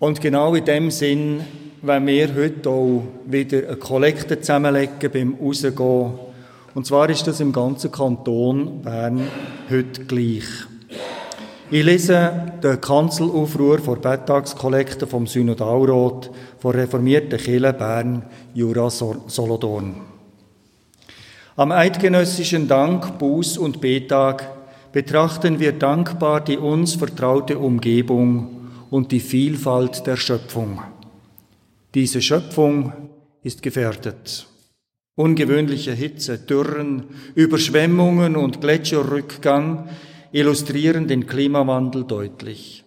Und 0.04 0.20
genau 0.20 0.54
in 0.54 0.66
dem 0.66 0.90
Sinn, 0.90 1.40
wenn 1.80 2.06
wir 2.06 2.34
heute 2.34 2.68
auch 2.68 3.04
wieder 3.24 3.66
eine 3.66 3.76
Kollekte 3.76 4.38
zusammenlegen 4.38 5.10
beim 5.10 5.34
Rausgehen. 5.40 6.10
Und 6.74 6.86
zwar 6.86 7.08
ist 7.08 7.26
das 7.26 7.40
im 7.40 7.54
ganzen 7.54 7.90
Kanton 7.90 8.82
Bern 8.82 9.22
heute 9.70 10.04
gleich. 10.04 10.44
Ich 11.70 11.82
lese 11.82 12.52
den 12.62 12.82
Kanzelaufruhr 12.82 13.78
vor 13.78 13.96
Betttagskollekte 13.96 15.06
vom 15.06 15.26
Synodalrat 15.26 16.30
von 16.58 16.74
reformierten 16.74 17.38
Kirche 17.38 17.72
Bern, 17.72 18.24
Jura, 18.52 18.90
Solothurn. 18.90 19.94
Am 21.56 21.72
eidgenössischen 21.72 22.68
Dank, 22.68 23.18
Buß- 23.18 23.58
und 23.58 23.80
Betag 23.80 24.50
betrachten 24.92 25.60
wir 25.60 25.72
dankbar 25.72 26.42
die 26.44 26.58
uns 26.58 26.94
vertraute 26.94 27.58
Umgebung 27.58 28.63
und 28.90 29.12
die 29.12 29.20
Vielfalt 29.20 30.06
der 30.06 30.16
Schöpfung. 30.16 30.80
Diese 31.94 32.20
Schöpfung 32.20 32.92
ist 33.42 33.62
gefährdet. 33.62 34.46
Ungewöhnliche 35.16 35.92
Hitze, 35.92 36.38
Dürren, 36.38 37.04
Überschwemmungen 37.34 38.34
und 38.34 38.60
Gletscherrückgang 38.60 39.88
illustrieren 40.32 41.06
den 41.06 41.26
Klimawandel 41.26 42.04
deutlich. 42.04 42.84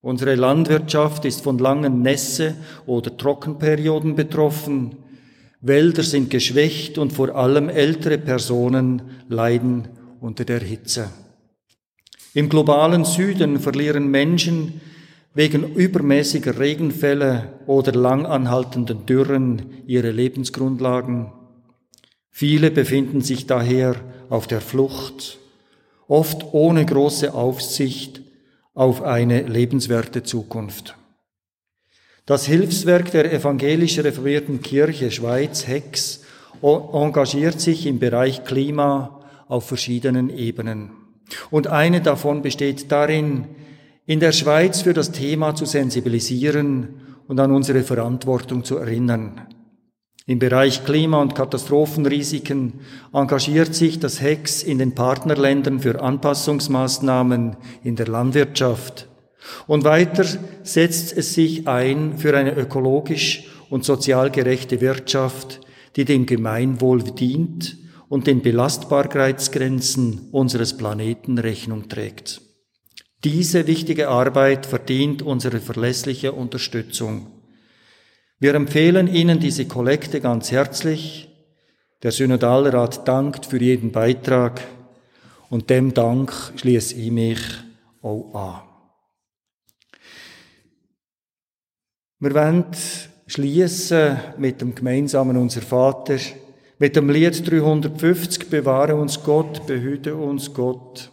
Unsere 0.00 0.36
Landwirtschaft 0.36 1.24
ist 1.24 1.42
von 1.42 1.58
langen 1.58 2.02
Nässe- 2.02 2.54
oder 2.86 3.16
Trockenperioden 3.16 4.14
betroffen. 4.14 4.96
Wälder 5.60 6.04
sind 6.04 6.30
geschwächt 6.30 6.98
und 6.98 7.12
vor 7.12 7.34
allem 7.34 7.68
ältere 7.68 8.18
Personen 8.18 9.02
leiden 9.28 9.88
unter 10.20 10.44
der 10.44 10.60
Hitze. 10.60 11.10
Im 12.34 12.48
globalen 12.48 13.04
Süden 13.04 13.58
verlieren 13.58 14.08
Menschen 14.08 14.80
wegen 15.38 15.72
übermäßiger 15.76 16.58
Regenfälle 16.58 17.60
oder 17.68 17.92
langanhaltenden 17.92 19.06
Dürren 19.06 19.84
ihre 19.86 20.10
Lebensgrundlagen. 20.10 21.30
Viele 22.28 22.72
befinden 22.72 23.20
sich 23.20 23.46
daher 23.46 23.94
auf 24.30 24.48
der 24.48 24.60
Flucht, 24.60 25.38
oft 26.08 26.44
ohne 26.54 26.84
große 26.84 27.32
Aufsicht 27.34 28.20
auf 28.74 29.02
eine 29.02 29.42
lebenswerte 29.42 30.24
Zukunft. 30.24 30.96
Das 32.26 32.44
Hilfswerk 32.44 33.12
der 33.12 33.32
evangelisch 33.32 34.00
reformierten 34.00 34.60
Kirche 34.60 35.12
Schweiz, 35.12 35.68
HEX, 35.68 36.24
engagiert 36.60 37.60
sich 37.60 37.86
im 37.86 38.00
Bereich 38.00 38.42
Klima 38.42 39.20
auf 39.46 39.68
verschiedenen 39.68 40.36
Ebenen. 40.36 40.90
Und 41.52 41.68
eine 41.68 42.00
davon 42.00 42.42
besteht 42.42 42.90
darin, 42.90 43.46
in 44.08 44.20
der 44.20 44.32
Schweiz 44.32 44.80
für 44.80 44.94
das 44.94 45.12
Thema 45.12 45.54
zu 45.54 45.66
sensibilisieren 45.66 46.94
und 47.26 47.38
an 47.38 47.52
unsere 47.52 47.82
Verantwortung 47.82 48.64
zu 48.64 48.78
erinnern. 48.78 49.42
Im 50.24 50.38
Bereich 50.38 50.86
Klima- 50.86 51.20
und 51.20 51.34
Katastrophenrisiken 51.34 52.80
engagiert 53.12 53.74
sich 53.74 54.00
das 54.00 54.22
HEX 54.22 54.62
in 54.62 54.78
den 54.78 54.94
Partnerländern 54.94 55.80
für 55.80 56.00
Anpassungsmaßnahmen 56.00 57.58
in 57.84 57.96
der 57.96 58.08
Landwirtschaft. 58.08 59.08
Und 59.66 59.84
weiter 59.84 60.24
setzt 60.62 61.14
es 61.14 61.34
sich 61.34 61.68
ein 61.68 62.16
für 62.16 62.34
eine 62.34 62.56
ökologisch 62.56 63.50
und 63.68 63.84
sozial 63.84 64.30
gerechte 64.30 64.80
Wirtschaft, 64.80 65.60
die 65.96 66.06
dem 66.06 66.24
Gemeinwohl 66.24 67.02
dient 67.02 67.76
und 68.08 68.26
den 68.26 68.40
Belastbarkeitsgrenzen 68.40 70.30
unseres 70.32 70.78
Planeten 70.78 71.36
Rechnung 71.36 71.90
trägt. 71.90 72.47
Diese 73.24 73.66
wichtige 73.66 74.08
Arbeit 74.08 74.64
verdient 74.66 75.22
unsere 75.22 75.58
verlässliche 75.58 76.32
Unterstützung. 76.32 77.26
Wir 78.38 78.54
empfehlen 78.54 79.12
Ihnen 79.12 79.40
diese 79.40 79.66
Kollekte 79.66 80.20
ganz 80.20 80.52
herzlich. 80.52 81.28
Der 82.04 82.12
Synodalrat 82.12 83.08
dankt 83.08 83.46
für 83.46 83.60
jeden 83.60 83.90
Beitrag 83.90 84.60
und 85.50 85.68
dem 85.68 85.94
Dank 85.94 86.32
schließe 86.54 86.94
ich 86.94 87.10
mich 87.10 87.40
auch 88.02 88.34
an. 88.34 88.62
Wir 92.20 92.34
wollen 92.34 92.66
schließen 93.26 94.16
mit 94.38 94.60
dem 94.60 94.76
gemeinsamen 94.76 95.36
Unser 95.36 95.62
Vater, 95.62 96.18
mit 96.78 96.94
dem 96.94 97.10
Lied 97.10 97.50
350, 97.50 98.48
bewahre 98.48 98.94
uns 98.94 99.24
Gott, 99.24 99.66
behüte 99.66 100.14
uns 100.14 100.54
Gott. 100.54 101.10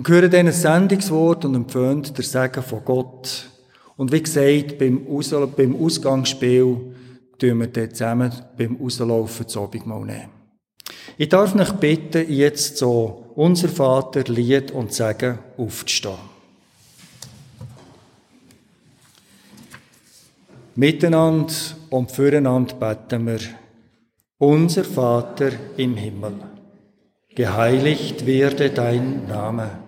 Wir 0.00 0.14
hören 0.14 0.30
diesen 0.30 0.52
Sendungswort 0.52 1.44
und 1.44 1.56
empfehlen 1.56 2.04
der 2.04 2.24
Segen 2.24 2.62
von 2.62 2.84
Gott. 2.84 3.50
Und 3.96 4.12
wie 4.12 4.22
gesagt, 4.22 4.78
beim, 4.78 5.04
Aus 5.08 5.34
beim 5.56 5.74
Ausgangsspiel 5.74 6.94
tun 7.36 7.58
wir 7.58 7.66
dann 7.66 7.90
zusammen 7.90 8.32
beim 8.56 8.80
Auslaufen 8.80 9.46
das 9.46 9.56
Abendmahl 9.56 10.04
nehmen. 10.04 10.28
Ich 11.16 11.28
darf 11.28 11.52
mich 11.56 11.72
bitten, 11.72 12.32
jetzt 12.32 12.76
so 12.76 13.32
unser 13.34 13.68
Vater 13.68 14.22
Lied 14.32 14.70
und 14.70 14.92
Segen 14.92 15.40
aufzustehen. 15.56 16.14
Miteinander 20.76 21.52
und 21.90 22.12
füreinander 22.12 22.76
beten 22.76 23.26
wir. 23.26 23.40
Unser 24.38 24.84
Vater 24.84 25.50
im 25.76 25.96
Himmel, 25.96 26.34
geheiligt 27.34 28.24
werde 28.24 28.70
dein 28.70 29.26
Name, 29.26 29.87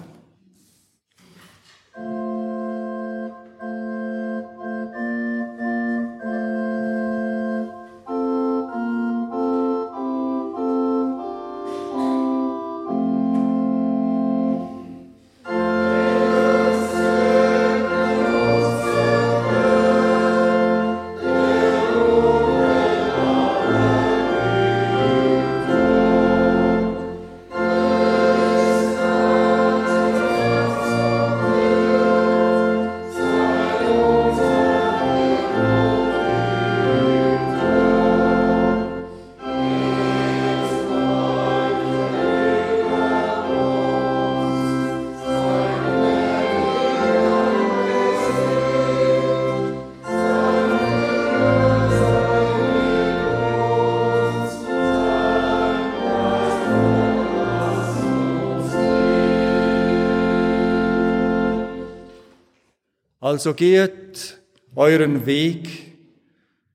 Also 63.31 63.53
geht 63.53 64.41
euren 64.75 65.25
Weg, 65.25 65.69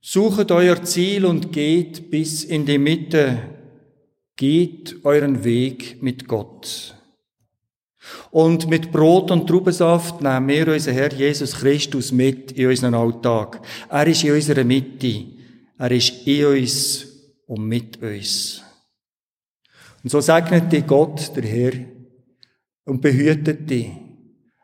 suchet 0.00 0.50
euer 0.50 0.82
Ziel 0.84 1.26
und 1.26 1.52
geht 1.52 2.10
bis 2.10 2.44
in 2.44 2.64
die 2.64 2.78
Mitte, 2.78 3.42
geht 4.36 5.04
euren 5.04 5.44
Weg 5.44 6.02
mit 6.02 6.26
Gott. 6.26 6.96
Und 8.30 8.70
mit 8.70 8.90
Brot 8.90 9.30
und 9.30 9.46
Traubensaft 9.46 10.22
nehmen 10.22 10.48
wir 10.48 10.68
unseren 10.68 10.94
Herr 10.94 11.12
Jesus 11.12 11.56
Christus 11.56 12.10
mit 12.10 12.52
in 12.52 12.68
unseren 12.68 12.94
Alltag. 12.94 13.60
Er 13.90 14.06
ist 14.06 14.24
in 14.24 14.32
unserer 14.32 14.64
Mitte. 14.64 15.26
Er 15.76 15.90
ist 15.90 16.26
in 16.26 16.46
uns 16.46 17.06
und 17.46 17.68
mit 17.68 18.02
uns. 18.02 18.62
Und 20.02 20.08
so 20.08 20.22
segnet 20.22 20.72
dich 20.72 20.86
Gott, 20.86 21.36
der 21.36 21.44
Herr, 21.44 21.72
und 22.86 23.02
behütet 23.02 23.68
dich. 23.68 23.90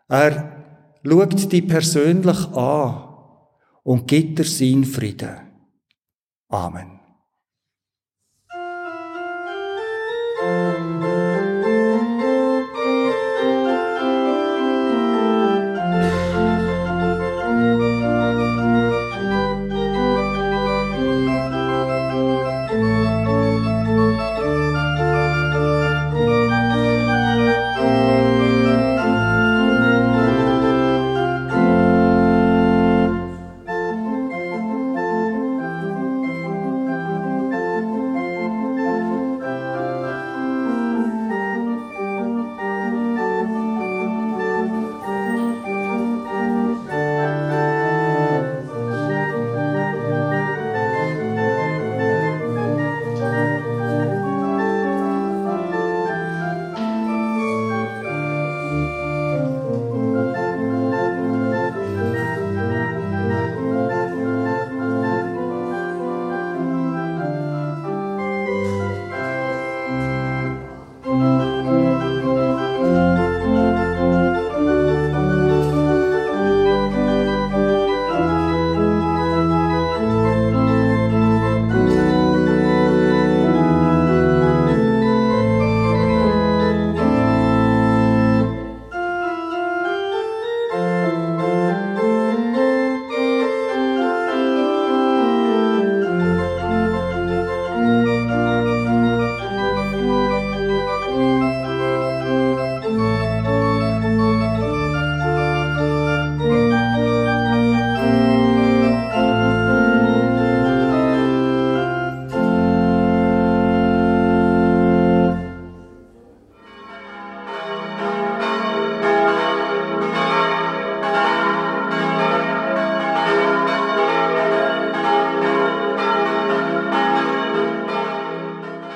Er 0.08 0.61
schaut 1.04 1.52
dich 1.52 1.66
persönlich 1.66 2.46
an 2.48 3.14
und 3.82 4.06
gibt 4.06 4.38
dir 4.38 4.44
seinen 4.44 4.84
Frieden. 4.84 5.36
Amen. 6.48 6.91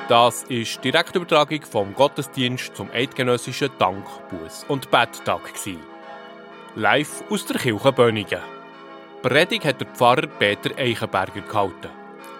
Das 0.07 0.43
ist 0.43 0.77
die 0.77 0.91
Direktübertragung 0.91 1.63
vom 1.63 1.93
Gottesdienst 1.93 2.73
zum 2.77 2.89
eidgenössischen 2.91 3.69
Dank, 3.77 4.05
Buß 4.29 4.65
und 4.69 4.89
Betttag. 4.89 5.41
Live 6.75 7.25
aus 7.29 7.45
der 7.45 7.57
Kirche 7.57 7.91
Böningen. 7.91 8.39
Predigt 9.21 9.65
hat 9.65 9.81
der 9.81 9.87
Pfarrer 9.87 10.27
Peter 10.27 10.69
Eichenberger 10.77 11.41
gehalten. 11.41 11.89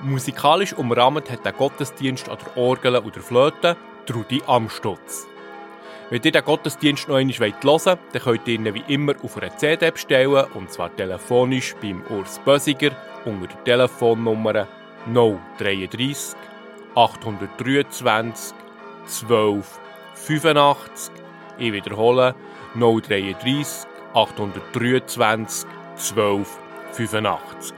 Musikalisch 0.01 0.71
umrahmt 0.75 1.29
hat 1.29 1.43
der 1.43 1.51
Gottesdienst 1.51 2.29
an 2.29 2.37
der 2.37 2.55
Orgel 2.55 2.95
und 2.95 3.13
der 3.13 3.23
Flöte 3.23 3.75
Trudi 4.05 4.41
Amstutz. 4.47 5.27
Wenn 6.09 6.21
ihr 6.23 6.31
den 6.31 6.45
Gottesdienst 6.45 7.09
noch 7.09 7.17
einmal 7.17 7.35
hören 7.37 7.53
wollt, 7.63 7.97
dann 8.13 8.21
könnt 8.21 8.47
ihr 8.47 8.53
ihn 8.53 8.73
wie 8.73 8.93
immer 8.93 9.13
auf 9.21 9.35
einer 9.35 9.57
CD 9.57 9.91
bestellen, 9.91 10.45
und 10.53 10.71
zwar 10.71 10.95
telefonisch 10.95 11.75
beim 11.81 12.01
Urs 12.09 12.39
Bösiger 12.45 12.91
unter 13.25 13.47
der 13.47 13.63
Telefonnummer 13.65 14.67
033 15.13 16.37
823 16.97 18.55
12 19.05 19.79
85. 20.15 21.13
Ich 21.59 21.71
wiederhole 21.71 22.33
033 22.73 23.87
823 24.15 25.67
12 25.95 26.57
85. 26.93 27.77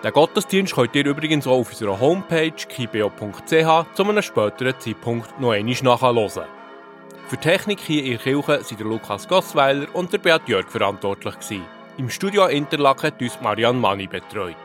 Den 0.01 0.13
Gottesdienst 0.13 0.73
könnt 0.73 0.95
ihr 0.95 1.05
übrigens 1.05 1.45
auch 1.45 1.59
auf 1.59 1.71
unserer 1.71 1.99
Homepage 1.99 2.51
kibeo.ch 2.51 3.85
zu 3.93 4.05
einem 4.05 4.21
späteren 4.21 4.79
Zeitpunkt 4.79 5.37
noch 5.41 5.51
einmal 5.51 5.75
nachhören. 5.83 6.58
Für 7.29 7.37
Technik 7.37 7.79
hier 7.79 8.03
in 8.05 8.11
der 8.13 8.17
Kirche 8.17 8.63
sind 8.63 8.79
der 8.79 8.87
Lukas 8.87 9.27
Gossweiler 9.27 9.85
und 9.93 10.11
der 10.11 10.17
Beat 10.17 10.47
Jörg 10.47 10.67
verantwortlich. 10.67 11.35
Im 11.99 12.09
Studio 12.09 12.47
Interlaken 12.47 13.03
hat 13.03 13.21
uns 13.21 13.39
Marianne 13.39 13.77
Manni 13.77 14.07
betreut. 14.07 14.55